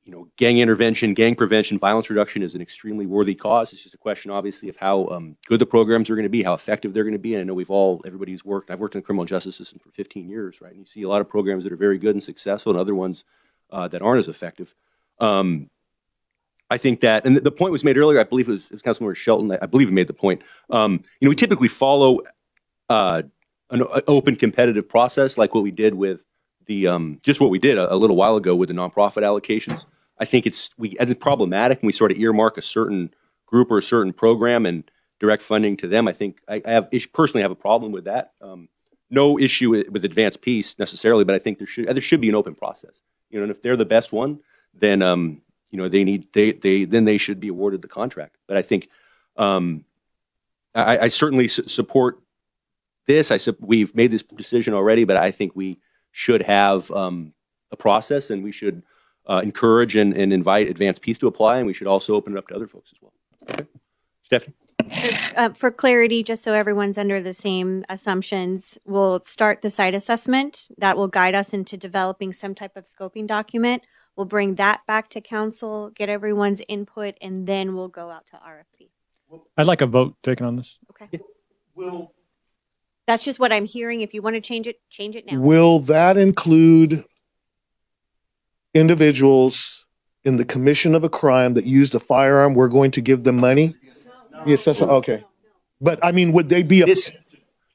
you 0.05 0.13
know, 0.13 0.29
gang 0.37 0.59
intervention, 0.59 1.15
gang 1.15 1.35
prevention, 1.35 1.79
violence 1.79 2.11
reduction 2.11 2.43
is 2.43 2.55
an 2.55 2.61
extremely 2.61 3.07
worthy 3.07 3.35
cause. 3.35 3.73
It's 3.73 3.83
just 3.83 3.95
a 3.95 3.99
question, 3.99 4.31
obviously, 4.31 4.69
of 4.69 4.77
how 4.77 5.07
um, 5.09 5.35
good 5.47 5.61
the 5.61 5.67
programs 5.67 6.11
are 6.11 6.15
going 6.15 6.25
to 6.25 6.29
be, 6.31 6.43
how 6.43 6.53
effective 6.53 6.93
they're 6.93 7.05
going 7.05 7.15
to 7.15 7.19
be. 7.19 7.35
And 7.35 7.41
I 7.41 7.45
know 7.45 7.55
we've 7.55 7.71
all, 7.71 8.03
everybody 8.05 8.33
who's 8.33 8.45
worked, 8.45 8.71
I've 8.71 8.81
worked 8.81 8.95
in 8.95 9.01
the 9.01 9.05
criminal 9.05 9.25
justice 9.25 9.57
system 9.57 9.79
for 9.79 9.91
15 9.93 10.29
years, 10.29 10.61
right? 10.61 10.73
And 10.73 10.81
you 10.81 10.85
see 10.85 11.03
a 11.05 11.09
lot 11.09 11.23
of 11.23 11.29
programs 11.29 11.65
that 11.65 11.73
are 11.73 11.77
very 11.77 11.97
good 11.97 12.15
and 12.15 12.23
successful 12.23 12.71
and 12.71 12.79
other 12.79 12.95
ones 12.95 13.25
uh, 13.71 13.89
that 13.89 14.03
aren't 14.03 14.21
as 14.21 14.29
effective. 14.29 14.75
Um, 15.21 15.71
I 16.71 16.79
think 16.79 17.01
that, 17.01 17.25
and 17.25 17.37
the, 17.37 17.53
point 17.53 17.73
was 17.73 17.85
made 17.85 17.97
earlier, 17.97 18.19
I 18.19 18.25
believe 18.25 18.49
it 18.49 18.53
was, 18.53 18.67
it 18.67 18.73
was 18.73 18.83
Councilmember 18.83 19.15
Shelton, 19.15 19.57
I, 19.61 19.67
believe 19.67 19.89
he 19.89 19.95
made 19.95 20.07
the 20.07 20.15
point. 20.15 20.43
Um, 20.71 21.03
you 21.21 21.27
know, 21.27 21.31
we 21.31 21.37
typically 21.37 21.69
follow 21.69 22.21
uh, 22.89 23.23
an 23.71 23.83
o- 23.83 24.03
open 24.07 24.35
competitive 24.37 24.89
process 24.89 25.37
like 25.37 25.55
what 25.55 25.63
we 25.63 25.71
did 25.71 25.95
with 25.95 26.25
the, 26.67 26.87
um, 26.89 27.21
just 27.23 27.41
what 27.41 27.51
we 27.51 27.59
did 27.59 27.77
a, 27.77 27.93
a 27.93 27.97
little 27.97 28.17
while 28.17 28.37
ago 28.37 28.57
with 28.57 28.71
the 28.71 28.75
nonprofit 28.75 29.23
allocations. 29.23 29.85
I 30.19 30.25
think 30.25 30.47
it's 30.47 30.71
we 30.79 30.97
and 30.99 31.11
it's 31.11 31.23
problematic 31.23 31.83
when 31.83 31.89
we 31.89 31.93
sort 31.93 32.13
of 32.13 32.19
earmark 32.19 32.57
a 32.57 32.63
certain 32.63 33.13
group 33.47 33.71
or 33.71 33.79
a 33.79 33.83
certain 33.83 34.13
program 34.13 34.65
and 34.67 34.89
direct 35.21 35.43
funding 35.43 35.77
to 35.79 35.89
them. 35.89 36.07
I 36.07 36.13
think 36.13 36.41
I, 36.49 36.63
I 36.65 36.71
have 36.71 36.89
personally 37.13 37.43
have 37.43 37.51
a 37.51 37.57
problem 37.57 37.93
with 37.93 38.05
that. 38.05 38.33
Um, 38.41 38.69
no 39.11 39.39
issue 39.39 39.71
with, 39.71 39.89
with 39.89 40.05
advanced 40.05 40.41
peace 40.41 40.79
necessarily, 40.79 41.25
but 41.25 41.35
I 41.35 41.39
think 41.39 41.59
there 41.59 41.67
should 41.67 41.89
there 41.89 42.01
should 42.01 42.21
be 42.21 42.29
an 42.29 42.35
open 42.35 42.55
process. 42.55 43.01
You 43.35 43.41
know, 43.41 43.45
and 43.45 43.51
if 43.51 43.63
they're 43.63 43.77
the 43.77 43.85
best 43.85 44.13
one, 44.13 44.39
then 44.73 45.03
um, 45.03 45.43
you 45.71 45.77
know 45.77 45.89
they 45.89 46.05
need 46.05 46.33
they 46.33 46.53
they 46.53 46.85
then 46.85 47.05
they 47.05 47.19
should 47.19 47.41
be 47.41 47.49
awarded 47.49 47.83
the 47.83 47.89
contract. 47.89 48.37
But 48.47 48.57
I 48.57 48.63
think 48.63 48.89
um, 49.37 49.85
I, 50.73 50.99
I 50.99 51.09
certainly 51.09 51.49
su- 51.49 51.67
support 51.67 52.21
this. 53.07 53.33
I 53.33 53.39
sup- 53.39 53.61
we've 53.61 53.93
made 53.93 54.13
this 54.13 54.23
decision 54.23 54.73
already, 54.73 55.03
but 55.03 55.17
I 55.17 55.33
think 55.33 55.57
we 55.57 55.81
should 56.13 56.43
have 56.43 56.89
um, 56.93 57.33
a 57.73 57.77
process, 57.77 58.31
and 58.31 58.45
we 58.45 58.53
should 58.53 58.85
uh, 59.29 59.41
encourage 59.43 59.97
and, 59.97 60.15
and 60.17 60.33
invite 60.33 60.69
Advanced 60.69 61.03
Peace 61.03 61.19
to 61.19 61.27
apply, 61.27 61.59
and 61.59 61.67
we 61.67 61.73
should 61.73 61.89
also 61.89 62.15
open 62.15 62.37
it 62.37 62.39
up 62.39 62.47
to 62.47 62.55
other 62.55 62.69
folks 62.69 62.93
as 62.95 63.03
well. 63.03 63.13
Okay. 63.51 63.67
Stephanie? 64.23 64.55
Uh, 65.37 65.51
for 65.51 65.71
clarity, 65.71 66.23
just 66.23 66.43
so 66.43 66.55
everyone's 66.55 66.99
under 66.99 67.21
the 67.21 67.35
same 67.35 67.85
assumptions, 67.89 68.79
we'll 68.85 69.21
start 69.23 69.63
the 69.63 69.71
site 69.71 69.95
assessment. 69.95 70.69
That 70.79 70.97
will 70.97 71.09
guide 71.09 71.35
us 71.35 71.53
into 71.53 71.77
developing 71.77 72.33
some 72.33 72.55
type 72.55 72.77
of 72.77 72.85
scoping 72.85 73.27
document. 73.27 73.83
We'll 74.17 74.27
bring 74.27 74.55
that 74.57 74.83
back 74.87 75.09
to 75.11 75.21
council, 75.21 75.91
get 75.91 76.09
everyone's 76.09 76.63
input, 76.69 77.17
and 77.21 77.47
then 77.47 77.75
we'll 77.75 77.89
go 77.89 78.11
out 78.11 78.27
to 78.29 78.37
RFP. 78.37 78.91
I'd 79.57 79.67
like 79.67 79.81
a 79.81 79.87
vote 79.87 80.17
taken 80.23 80.47
on 80.47 80.57
this. 80.57 80.79
Okay. 80.91 81.21
That's 83.07 83.25
just 83.25 83.41
what 83.41 83.53
I'm 83.53 83.65
hearing. 83.65 84.01
If 84.01 84.15
you 84.15 84.23
want 84.23 84.35
to 84.35 84.41
change 84.41 84.67
it, 84.67 84.81
change 84.89 85.17
it 85.17 85.27
now. 85.27 85.39
Will 85.41 85.81
that 85.81 86.17
include 86.17 87.05
individuals 88.73 89.87
in 90.23 90.37
the 90.37 90.45
commission 90.45 90.95
of 90.95 91.05
a 91.05 91.09
crime 91.09 91.55
that 91.55 91.67
used 91.67 91.95
a 91.95 92.01
firearm? 92.01 92.55
We're 92.55 92.69
going 92.69 92.93
to 92.93 93.01
give 93.01 93.25
them 93.25 93.37
money? 93.37 93.73
Yes, 94.47 94.65
that's, 94.65 94.81
okay. 94.83 95.25
But 95.81 95.99
I 96.05 96.13
mean, 96.13 96.33
would 96.33 96.49
they 96.49 96.63
be, 96.63 96.83
a- 96.83 96.87
This, 96.87 97.11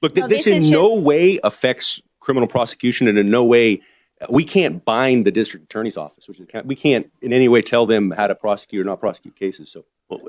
look, 0.01 0.15
th- 0.15 0.23
No, 0.23 0.27
this, 0.27 0.45
this 0.45 0.47
in 0.47 0.57
is 0.63 0.71
no 0.71 0.95
just- 0.95 1.05
way 1.07 1.39
affects 1.43 2.01
criminal 2.19 2.47
prosecution, 2.47 3.07
and 3.07 3.17
in 3.17 3.29
no 3.29 3.43
way 3.43 3.81
we 4.29 4.43
can't 4.43 4.83
bind 4.83 5.25
the 5.25 5.31
district 5.31 5.65
attorney's 5.65 5.95
office, 5.95 6.27
which 6.27 6.39
is 6.39 6.47
we 6.65 6.75
can't 6.75 7.09
in 7.21 7.31
any 7.33 7.47
way 7.47 7.61
tell 7.61 7.85
them 7.85 8.11
how 8.11 8.27
to 8.27 8.35
prosecute 8.35 8.81
or 8.81 8.83
not 8.83 8.99
prosecute 8.99 9.35
cases. 9.35 9.69
So, 9.71 9.85
well, 10.09 10.19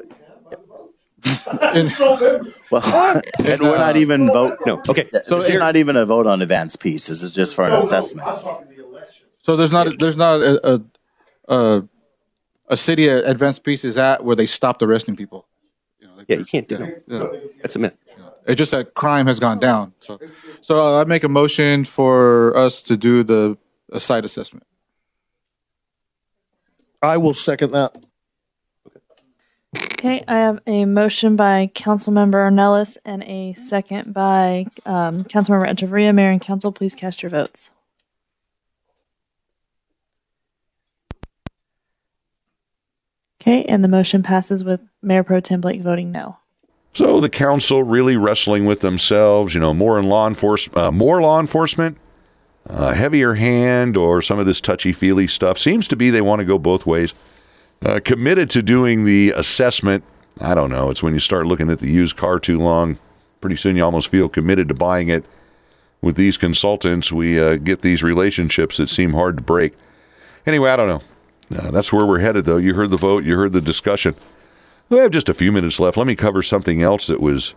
Well, 2.70 3.20
and 3.44 3.60
we're 3.60 3.78
not 3.78 3.96
even 3.96 4.26
vote. 4.28 4.58
no, 4.64 4.80
okay. 4.88 5.08
So 5.12 5.20
So 5.26 5.36
this 5.40 5.50
is 5.50 5.58
not 5.58 5.76
even 5.76 5.96
a 5.96 6.06
vote 6.06 6.26
on 6.26 6.40
advanced 6.40 6.80
peace. 6.80 7.06
This 7.08 7.22
is 7.22 7.34
just 7.34 7.54
for 7.54 7.64
an 7.66 7.72
assessment. 7.72 8.28
So 9.42 9.56
there's 9.56 9.72
not 9.72 9.98
there's 9.98 10.16
not 10.16 10.40
a 10.40 10.74
a, 10.74 11.54
a, 11.54 11.82
a 12.68 12.76
city 12.76 13.08
advanced 13.08 13.64
peace 13.64 13.84
is 13.84 13.98
at 13.98 14.24
where 14.24 14.36
they 14.36 14.46
stopped 14.46 14.82
arresting 14.82 15.16
people. 15.16 15.46
You 16.20 16.26
know, 16.26 16.26
like 16.26 16.28
yeah, 16.28 16.36
you 16.36 16.44
there's- 16.44 16.50
can't 16.50 16.68
do 16.68 16.74
yeah, 16.76 17.18
that. 17.18 17.42
yeah. 17.42 17.50
That's 17.62 17.76
a 17.76 17.78
myth. 17.78 17.94
It's 18.46 18.58
just 18.58 18.70
that 18.70 18.94
crime 18.94 19.26
has 19.26 19.38
gone 19.38 19.58
down. 19.58 19.92
So, 20.00 20.18
so 20.60 20.98
I 20.98 21.04
make 21.04 21.24
a 21.24 21.28
motion 21.28 21.84
for 21.84 22.56
us 22.56 22.82
to 22.84 22.96
do 22.96 23.22
the 23.22 23.56
a 23.92 24.00
site 24.00 24.24
assessment. 24.24 24.64
I 27.02 27.16
will 27.16 27.34
second 27.34 27.72
that. 27.72 27.96
Okay, 29.76 30.16
Okay, 30.16 30.24
I 30.26 30.34
have 30.38 30.60
a 30.66 30.84
motion 30.86 31.36
by 31.36 31.70
Councilmember 31.74 32.34
Ornelas 32.50 32.96
and 33.04 33.22
a 33.24 33.52
second 33.52 34.12
by 34.14 34.66
um, 34.86 35.24
Councilmember 35.24 35.66
Echeverria. 35.68 36.14
Mayor 36.14 36.30
and 36.30 36.40
Council, 36.40 36.72
please 36.72 36.94
cast 36.94 37.22
your 37.22 37.30
votes. 37.30 37.70
Okay, 43.40 43.64
and 43.64 43.82
the 43.82 43.88
motion 43.88 44.22
passes 44.22 44.62
with 44.62 44.80
Mayor 45.02 45.24
Pro 45.24 45.40
Tem 45.40 45.60
Blake 45.60 45.80
voting 45.80 46.12
no. 46.12 46.36
So 46.92 47.20
the 47.20 47.30
council 47.30 47.82
really 47.82 48.16
wrestling 48.16 48.66
with 48.66 48.80
themselves, 48.80 49.54
you 49.54 49.60
know, 49.60 49.72
more 49.72 49.98
in 49.98 50.08
law 50.08 50.26
enforcement, 50.26 50.76
uh, 50.76 50.90
more 50.90 51.22
law 51.22 51.40
enforcement, 51.40 51.96
uh, 52.68 52.92
heavier 52.92 53.34
hand, 53.34 53.96
or 53.96 54.20
some 54.20 54.38
of 54.38 54.46
this 54.46 54.60
touchy 54.60 54.92
feely 54.92 55.26
stuff. 55.26 55.56
Seems 55.56 55.88
to 55.88 55.96
be 55.96 56.10
they 56.10 56.20
want 56.20 56.40
to 56.40 56.44
go 56.44 56.58
both 56.58 56.84
ways. 56.84 57.14
Uh, 57.82 58.00
committed 58.04 58.50
to 58.50 58.62
doing 58.62 59.04
the 59.04 59.32
assessment. 59.34 60.04
I 60.40 60.54
don't 60.54 60.70
know. 60.70 60.90
It's 60.90 61.02
when 61.02 61.14
you 61.14 61.20
start 61.20 61.46
looking 61.46 61.70
at 61.70 61.78
the 61.78 61.90
used 61.90 62.16
car 62.16 62.38
too 62.38 62.58
long. 62.58 62.98
Pretty 63.40 63.56
soon 63.56 63.76
you 63.76 63.84
almost 63.84 64.08
feel 64.08 64.28
committed 64.28 64.68
to 64.68 64.74
buying 64.74 65.08
it. 65.08 65.24
With 66.02 66.16
these 66.16 66.36
consultants, 66.36 67.12
we 67.12 67.40
uh, 67.40 67.56
get 67.56 67.82
these 67.82 68.02
relationships 68.02 68.76
that 68.78 68.90
seem 68.90 69.14
hard 69.14 69.36
to 69.36 69.42
break. 69.42 69.74
Anyway, 70.46 70.70
I 70.70 70.76
don't 70.76 70.88
know. 70.88 71.02
Uh, 71.54 71.70
that's 71.70 71.92
where 71.92 72.06
we're 72.06 72.20
headed, 72.20 72.44
though. 72.44 72.56
You 72.56 72.74
heard 72.74 72.90
the 72.90 72.96
vote, 72.96 73.24
you 73.24 73.36
heard 73.36 73.52
the 73.52 73.60
discussion. 73.60 74.14
We 74.88 74.98
have 74.98 75.10
just 75.10 75.28
a 75.28 75.34
few 75.34 75.52
minutes 75.52 75.80
left. 75.80 75.96
Let 75.96 76.06
me 76.06 76.16
cover 76.16 76.42
something 76.42 76.82
else 76.82 77.06
that 77.06 77.20
was 77.20 77.54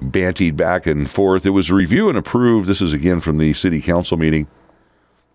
bantied 0.00 0.56
back 0.56 0.86
and 0.86 1.10
forth. 1.10 1.46
It 1.46 1.50
was 1.50 1.70
review 1.70 2.08
and 2.08 2.18
approved. 2.18 2.68
This 2.68 2.82
is 2.82 2.92
again 2.92 3.20
from 3.20 3.38
the 3.38 3.52
city 3.54 3.80
council 3.80 4.16
meeting 4.16 4.46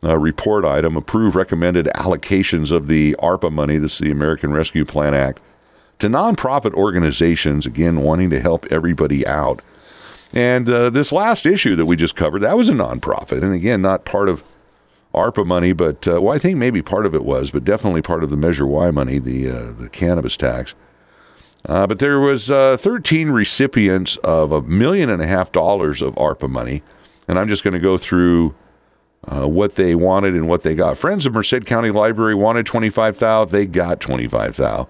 report 0.02 0.66
item. 0.66 0.96
Approve 0.98 1.36
recommended 1.36 1.88
allocations 1.96 2.72
of 2.72 2.88
the 2.88 3.16
ARPA 3.20 3.52
money. 3.52 3.78
This 3.78 3.94
is 3.94 4.00
the 4.00 4.12
American 4.12 4.54
Rescue 4.54 4.86
Plan 4.86 5.14
Act 5.14 5.42
to 6.00 6.08
nonprofit 6.08 6.74
organizations. 6.74 7.66
Again, 7.66 8.02
wanting 8.02 8.30
to 8.32 8.40
help 8.40 8.66
everybody 8.72 9.26
out. 9.28 9.62
And 10.34 10.70
uh, 10.70 10.90
this 10.90 11.12
last 11.12 11.46
issue 11.46 11.76
that 11.76 11.86
we 11.86 11.96
just 11.96 12.16
covered, 12.16 12.40
that 12.40 12.58
was 12.58 12.70
a 12.70 12.74
nonprofit, 12.74 13.44
and 13.44 13.54
again, 13.54 13.82
not 13.82 14.06
part 14.06 14.30
of 14.30 14.44
ARPA 15.13 15.45
money, 15.45 15.74
but 15.74 16.08
uh, 16.08 16.21
well, 16.21 16.34
I 16.34 16.39
think 16.39 16.58
maybe 16.58 16.82
part 16.82 17.06
of 17.06 17.13
it 17.13 17.24
was, 17.26 17.52
but 17.52 17.63
definitely 17.63 18.02
part 18.02 18.24
of 18.24 18.30
the 18.30 18.38
Measure 18.38 18.65
Y 18.65 18.91
money, 18.91 19.19
the 19.19 19.50
uh, 19.50 19.71
the 19.74 19.89
cannabis 19.89 20.38
tax. 20.38 20.74
Uh, 21.67 21.86
but 21.86 22.00
there 22.00 22.19
was 22.19 22.50
uh, 22.50 22.76
13 22.78 23.30
recipients 23.30 24.17
of 24.17 24.52
a 24.52 24.62
million 24.63 25.10
and 25.10 25.21
a 25.21 25.28
half 25.28 25.52
dollars 25.52 26.02
of 26.02 26.15
ARPA 26.15 26.50
money, 26.50 26.82
and 27.28 27.38
I'm 27.38 27.47
just 27.47 27.63
going 27.63 27.74
to 27.74 27.80
go 27.80 27.97
through 27.97 28.56
uh, 29.28 29.47
what 29.47 29.76
they 29.76 29.93
wanted 29.93 30.34
and 30.34 30.47
what 30.47 30.63
they 30.63 30.74
got. 30.74 30.97
Friends 30.97 31.26
of 31.26 31.34
Merced 31.34 31.65
County 31.65 31.91
Library 31.91 32.34
wanted 32.34 32.65
25,000. 32.65 33.52
They 33.52 33.65
got 33.67 34.00
25,000. 34.00 34.88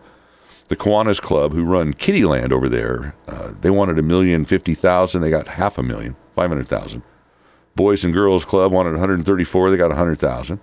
The 0.69 0.77
Kiwanis 0.77 1.19
Club, 1.21 1.51
who 1.51 1.65
run 1.65 1.93
Kiddieland 1.93 2.53
over 2.53 2.69
there, 2.69 3.13
uh, 3.27 3.51
they 3.59 3.69
wanted 3.69 3.99
a 3.99 4.01
million 4.01 4.45
fifty 4.45 4.73
thousand. 4.73 5.21
They 5.21 5.29
got 5.29 5.49
half 5.49 5.77
a 5.77 5.83
million, 5.83 6.15
five 6.33 6.47
hundred 6.47 6.69
thousand. 6.69 7.03
Boys 7.75 8.03
and 8.03 8.13
Girls 8.13 8.45
Club 8.45 8.71
wanted 8.71 8.91
134. 8.91 9.71
They 9.71 9.77
got 9.77 9.89
100,000. 9.89 10.59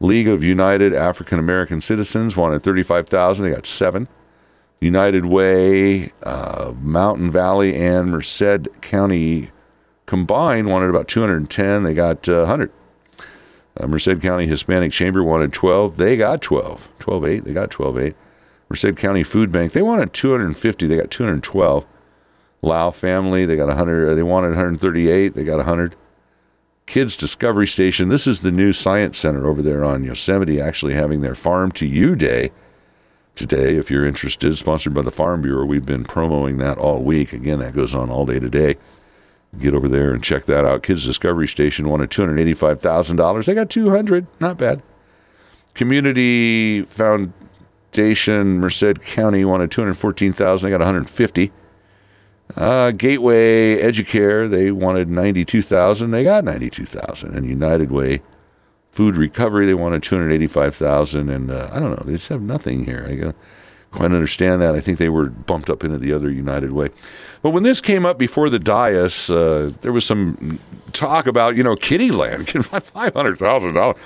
League 0.00 0.28
of 0.28 0.42
United 0.42 0.94
African 0.94 1.38
American 1.38 1.80
Citizens 1.80 2.36
wanted 2.36 2.62
35,000. 2.62 3.44
They 3.44 3.54
got 3.54 3.66
seven. 3.66 4.08
United 4.80 5.24
Way, 5.26 6.12
uh, 6.22 6.72
Mountain 6.78 7.30
Valley, 7.30 7.74
and 7.74 8.10
Merced 8.10 8.68
County 8.82 9.50
combined 10.06 10.68
wanted 10.68 10.90
about 10.90 11.08
210. 11.08 11.84
They 11.84 11.94
got 11.94 12.28
uh, 12.28 12.40
100. 12.40 12.70
Uh, 13.76 13.86
Merced 13.86 14.20
County 14.20 14.46
Hispanic 14.46 14.92
Chamber 14.92 15.22
wanted 15.24 15.52
12. 15.52 15.96
They 15.96 16.16
got 16.16 16.42
12. 16.42 16.88
12 16.98 17.24
8. 17.24 17.44
They 17.44 17.52
got 17.52 17.70
12 17.70 17.98
8. 17.98 18.16
Merced 18.68 18.96
County 18.96 19.22
Food 19.22 19.52
Bank, 19.52 19.72
they 19.72 19.82
wanted 19.82 20.12
250. 20.12 20.86
They 20.86 20.96
got 20.96 21.10
212. 21.10 21.86
Lao 22.62 22.90
Family, 22.90 23.44
they 23.44 23.56
got 23.56 23.68
100. 23.68 24.14
They 24.14 24.22
wanted 24.22 24.48
138. 24.48 25.34
They 25.34 25.44
got 25.44 25.58
100. 25.58 25.96
Kids 26.86 27.16
Discovery 27.16 27.66
Station, 27.66 28.08
this 28.08 28.26
is 28.26 28.40
the 28.40 28.52
new 28.52 28.72
science 28.72 29.18
center 29.18 29.48
over 29.48 29.62
there 29.62 29.84
on 29.84 30.04
Yosemite, 30.04 30.60
actually 30.60 30.94
having 30.94 31.22
their 31.22 31.34
Farm 31.34 31.72
to 31.72 31.86
You 31.86 32.14
Day 32.14 32.50
today. 33.34 33.76
If 33.76 33.90
you're 33.90 34.04
interested, 34.06 34.56
sponsored 34.56 34.94
by 34.94 35.02
the 35.02 35.10
Farm 35.10 35.42
Bureau, 35.42 35.64
we've 35.64 35.86
been 35.86 36.04
promoting 36.04 36.58
that 36.58 36.78
all 36.78 37.02
week. 37.02 37.32
Again, 37.32 37.58
that 37.60 37.74
goes 37.74 37.94
on 37.94 38.10
all 38.10 38.26
day 38.26 38.38
today. 38.38 38.76
Get 39.58 39.74
over 39.74 39.88
there 39.88 40.12
and 40.12 40.22
check 40.22 40.44
that 40.44 40.64
out. 40.64 40.82
Kids 40.82 41.04
Discovery 41.04 41.48
Station 41.48 41.88
wanted 41.88 42.10
two 42.10 42.22
hundred 42.22 42.40
eighty-five 42.40 42.80
thousand 42.80 43.16
dollars. 43.16 43.46
They 43.46 43.54
got 43.54 43.70
two 43.70 43.90
hundred. 43.90 44.26
Not 44.40 44.58
bad. 44.58 44.82
Community 45.74 46.82
Foundation 46.82 48.58
Merced 48.58 49.00
County 49.02 49.44
wanted 49.44 49.70
two 49.70 49.80
hundred 49.80 49.94
fourteen 49.94 50.32
thousand. 50.32 50.66
They 50.66 50.70
got 50.76 50.84
one 50.84 50.94
hundred 50.94 51.08
fifty. 51.08 51.52
Uh, 52.56 52.90
Gateway 52.90 53.80
Educare 53.80 54.50
they 54.50 54.70
wanted 54.70 55.08
ninety-two 55.08 55.62
thousand. 55.62 56.10
They 56.10 56.24
got 56.24 56.44
ninety-two 56.44 56.84
thousand. 56.84 57.34
And 57.34 57.46
United 57.46 57.90
Way 57.90 58.22
Food 58.92 59.16
Recovery 59.16 59.66
they 59.66 59.74
wanted 59.74 60.02
two 60.02 60.16
hundred 60.16 60.32
eighty-five 60.32 60.76
thousand. 60.76 61.30
And 61.30 61.50
uh, 61.50 61.68
I 61.72 61.80
don't 61.80 61.90
know. 61.90 62.04
They 62.04 62.12
just 62.12 62.28
have 62.28 62.42
nothing 62.42 62.84
here. 62.84 63.06
I 63.08 63.14
don't 63.16 63.36
quite 63.90 64.12
understand 64.12 64.60
that. 64.60 64.74
I 64.74 64.80
think 64.80 64.98
they 64.98 65.08
were 65.08 65.30
bumped 65.30 65.70
up 65.70 65.84
into 65.84 65.98
the 65.98 66.12
other 66.12 66.30
United 66.30 66.72
Way. 66.72 66.90
But 67.42 67.50
when 67.50 67.62
this 67.62 67.80
came 67.80 68.04
up 68.04 68.18
before 68.18 68.50
the 68.50 68.58
dais, 68.58 69.30
uh, 69.30 69.72
there 69.80 69.92
was 69.92 70.04
some 70.04 70.58
talk 70.92 71.26
about 71.26 71.56
you 71.56 71.62
know 71.62 71.74
Kiddieland 71.74 72.64
five 72.82 73.14
hundred 73.14 73.38
thousand 73.38 73.74
dollars. 73.74 73.96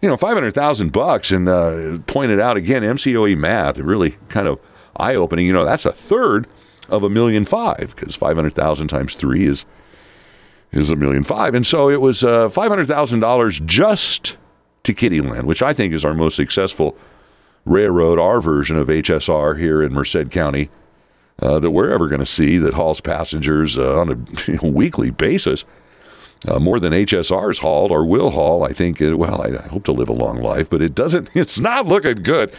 You 0.00 0.08
know, 0.08 0.16
five 0.16 0.34
hundred 0.34 0.54
thousand 0.54 0.92
bucks, 0.92 1.30
and 1.30 1.48
uh, 1.48 1.98
pointed 2.06 2.40
out 2.40 2.56
again, 2.56 2.82
MCOE 2.82 3.36
math, 3.36 3.78
really 3.78 4.16
kind 4.28 4.48
of 4.48 4.58
eye 4.96 5.14
opening. 5.14 5.46
You 5.46 5.52
know, 5.52 5.64
that's 5.64 5.86
a 5.86 5.92
third 5.92 6.46
of 6.88 7.02
a 7.02 7.10
million 7.10 7.44
five 7.44 7.94
because 7.96 8.14
500,000 8.14 8.88
times 8.88 9.14
three 9.14 9.44
is 9.44 9.64
is 10.72 10.90
a 10.90 10.96
million 10.96 11.22
five. 11.22 11.54
And 11.54 11.64
so 11.64 11.88
it 11.88 12.00
was 12.00 12.24
uh, 12.24 12.48
$500,000 12.48 13.64
just 13.64 14.36
to 14.82 14.92
Kiddieland, 14.92 15.44
which 15.44 15.62
I 15.62 15.72
think 15.72 15.92
is 15.92 16.04
our 16.04 16.14
most 16.14 16.34
successful 16.34 16.96
railroad, 17.64 18.18
our 18.18 18.40
version 18.40 18.76
of 18.76 18.88
HSR 18.88 19.58
here 19.58 19.82
in 19.82 19.92
Merced 19.92 20.30
County 20.30 20.70
uh, 21.40 21.58
that 21.60 21.70
we're 21.70 21.90
ever 21.90 22.08
going 22.08 22.20
to 22.20 22.26
see 22.26 22.58
that 22.58 22.74
hauls 22.74 23.00
passengers 23.00 23.78
uh, 23.78 24.00
on 24.00 24.26
a 24.62 24.66
weekly 24.66 25.10
basis. 25.10 25.64
Uh, 26.46 26.58
more 26.58 26.78
than 26.78 26.92
HSR's 26.92 27.58
hauled 27.60 27.90
or 27.90 28.04
will 28.04 28.30
haul. 28.30 28.64
I 28.64 28.72
think, 28.72 28.98
well, 29.00 29.40
I 29.40 29.66
hope 29.68 29.84
to 29.84 29.92
live 29.92 30.10
a 30.10 30.12
long 30.12 30.42
life, 30.42 30.68
but 30.68 30.82
it 30.82 30.94
doesn't, 30.94 31.30
it's 31.34 31.58
not 31.58 31.86
looking 31.86 32.22
good. 32.22 32.52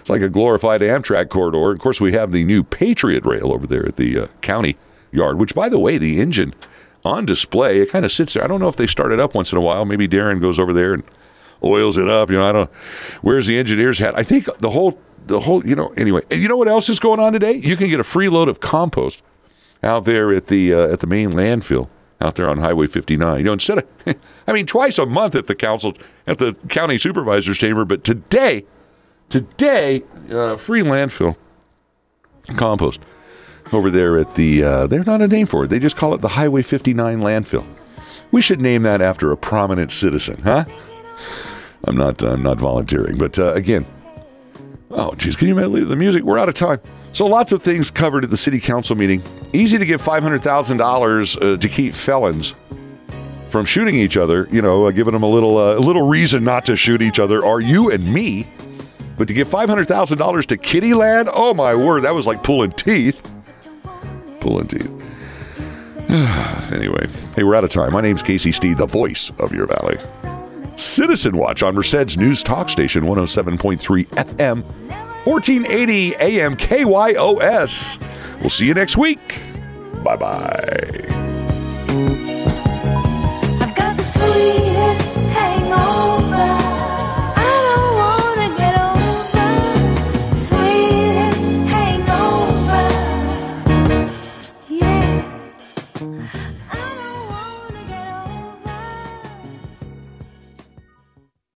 It's 0.00 0.10
like 0.10 0.22
a 0.22 0.28
glorified 0.28 0.80
Amtrak 0.80 1.28
corridor. 1.28 1.72
Of 1.72 1.78
course, 1.78 2.00
we 2.00 2.12
have 2.12 2.32
the 2.32 2.44
new 2.44 2.62
Patriot 2.62 3.24
Rail 3.24 3.52
over 3.52 3.66
there 3.66 3.86
at 3.86 3.96
the 3.96 4.18
uh, 4.18 4.26
county 4.40 4.76
yard, 5.10 5.38
which, 5.38 5.54
by 5.54 5.68
the 5.68 5.78
way, 5.78 5.98
the 5.98 6.20
engine 6.20 6.54
on 7.04 7.26
display, 7.26 7.80
it 7.80 7.90
kind 7.90 8.04
of 8.04 8.12
sits 8.12 8.34
there. 8.34 8.44
I 8.44 8.46
don't 8.46 8.60
know 8.60 8.68
if 8.68 8.76
they 8.76 8.86
start 8.86 9.12
it 9.12 9.20
up 9.20 9.34
once 9.34 9.52
in 9.52 9.58
a 9.58 9.60
while. 9.60 9.84
Maybe 9.84 10.06
Darren 10.06 10.40
goes 10.40 10.58
over 10.58 10.72
there 10.72 10.94
and 10.94 11.02
oils 11.64 11.96
it 11.96 12.08
up. 12.08 12.30
You 12.30 12.38
know, 12.38 12.48
I 12.48 12.52
don't. 12.52 12.70
Where's 13.22 13.46
the 13.46 13.58
engineer's 13.58 13.98
hat? 13.98 14.14
I 14.16 14.22
think 14.22 14.44
the 14.58 14.70
whole, 14.70 14.98
the 15.26 15.40
whole, 15.40 15.66
you 15.66 15.74
know. 15.74 15.92
Anyway, 15.96 16.22
you 16.30 16.48
know 16.48 16.56
what 16.56 16.68
else 16.68 16.88
is 16.88 17.00
going 17.00 17.20
on 17.20 17.32
today? 17.32 17.52
You 17.52 17.76
can 17.76 17.88
get 17.88 18.00
a 18.00 18.04
free 18.04 18.28
load 18.28 18.48
of 18.48 18.60
compost 18.60 19.22
out 19.82 20.04
there 20.04 20.32
at 20.32 20.46
the 20.46 20.72
uh, 20.74 20.92
at 20.92 21.00
the 21.00 21.06
main 21.06 21.32
landfill 21.32 21.88
out 22.20 22.36
there 22.36 22.48
on 22.48 22.58
Highway 22.58 22.86
59. 22.86 23.38
You 23.38 23.44
know, 23.44 23.52
instead 23.52 23.78
of, 23.78 23.86
I 24.46 24.52
mean, 24.52 24.66
twice 24.66 24.98
a 24.98 25.06
month 25.06 25.34
at 25.34 25.48
the 25.48 25.54
council 25.54 25.94
at 26.26 26.38
the 26.38 26.54
county 26.68 26.98
supervisor's 26.98 27.58
chamber, 27.58 27.84
but 27.84 28.04
today 28.04 28.64
today 29.32 30.02
uh, 30.30 30.56
free 30.56 30.82
landfill 30.82 31.34
compost 32.56 33.02
over 33.72 33.90
there 33.90 34.18
at 34.18 34.34
the 34.34 34.62
uh, 34.62 34.86
they're 34.86 35.04
not 35.04 35.22
a 35.22 35.26
name 35.26 35.46
for 35.46 35.64
it. 35.64 35.68
They 35.68 35.78
just 35.78 35.96
call 35.96 36.12
it 36.12 36.20
the 36.20 36.28
highway 36.28 36.60
59 36.60 37.20
landfill. 37.20 37.66
We 38.30 38.42
should 38.42 38.60
name 38.60 38.82
that 38.82 39.00
after 39.00 39.32
a 39.32 39.36
prominent 39.36 39.90
citizen 39.90 40.40
huh? 40.42 40.64
I'm 41.84 41.96
not 41.96 42.22
i'm 42.22 42.42
not 42.42 42.58
volunteering 42.58 43.16
but 43.16 43.38
uh, 43.38 43.54
again 43.54 43.86
oh 44.90 45.14
geez 45.14 45.34
can 45.34 45.48
you 45.48 45.58
imagine 45.58 45.88
the 45.88 45.96
music? 45.96 46.24
We're 46.24 46.38
out 46.38 46.50
of 46.50 46.54
time. 46.54 46.80
So 47.14 47.26
lots 47.26 47.52
of 47.52 47.62
things 47.62 47.90
covered 47.90 48.24
at 48.24 48.30
the 48.30 48.36
city 48.36 48.60
council 48.60 48.96
meeting. 48.96 49.22
Easy 49.54 49.78
to 49.78 49.84
give 49.86 50.00
$500000 50.00 51.42
uh, 51.42 51.56
to 51.58 51.68
keep 51.68 51.94
felons 51.94 52.54
from 53.48 53.64
shooting 53.66 53.94
each 53.94 54.16
other 54.18 54.48
you 54.50 54.60
know 54.60 54.86
uh, 54.86 54.90
giving 54.90 55.12
them 55.14 55.22
a 55.22 55.28
little 55.28 55.56
uh, 55.56 55.76
a 55.76 55.80
little 55.80 56.06
reason 56.06 56.44
not 56.44 56.66
to 56.66 56.76
shoot 56.76 57.00
each 57.00 57.18
other. 57.18 57.42
Are 57.42 57.60
you 57.60 57.90
and 57.90 58.12
me 58.12 58.46
but 59.16 59.28
to 59.28 59.34
give 59.34 59.48
$500,000 59.48 60.46
to 60.46 60.56
Kiddieland, 60.56 61.30
oh 61.32 61.54
my 61.54 61.74
word, 61.74 62.02
that 62.02 62.14
was 62.14 62.26
like 62.26 62.42
pulling 62.42 62.72
teeth. 62.72 63.30
Pulling 64.40 64.68
teeth. 64.68 64.90
anyway, 66.72 67.06
hey, 67.34 67.42
we're 67.42 67.54
out 67.54 67.64
of 67.64 67.70
time. 67.70 67.92
My 67.92 68.00
name's 68.00 68.22
Casey 68.22 68.52
Steed, 68.52 68.76
the 68.78 68.86
voice 68.86 69.30
of 69.38 69.52
your 69.52 69.66
valley. 69.66 69.96
Citizen 70.76 71.36
Watch 71.36 71.62
on 71.62 71.74
Merced's 71.74 72.18
News 72.18 72.42
Talk 72.42 72.68
Station 72.68 73.04
107.3 73.04 74.04
FM, 74.06 74.62
1480 75.24 76.16
AM 76.16 76.56
KYOS. 76.56 78.00
We'll 78.40 78.50
see 78.50 78.66
you 78.66 78.74
next 78.74 78.96
week. 78.96 79.40
Bye 80.02 80.16
bye. 80.16 81.22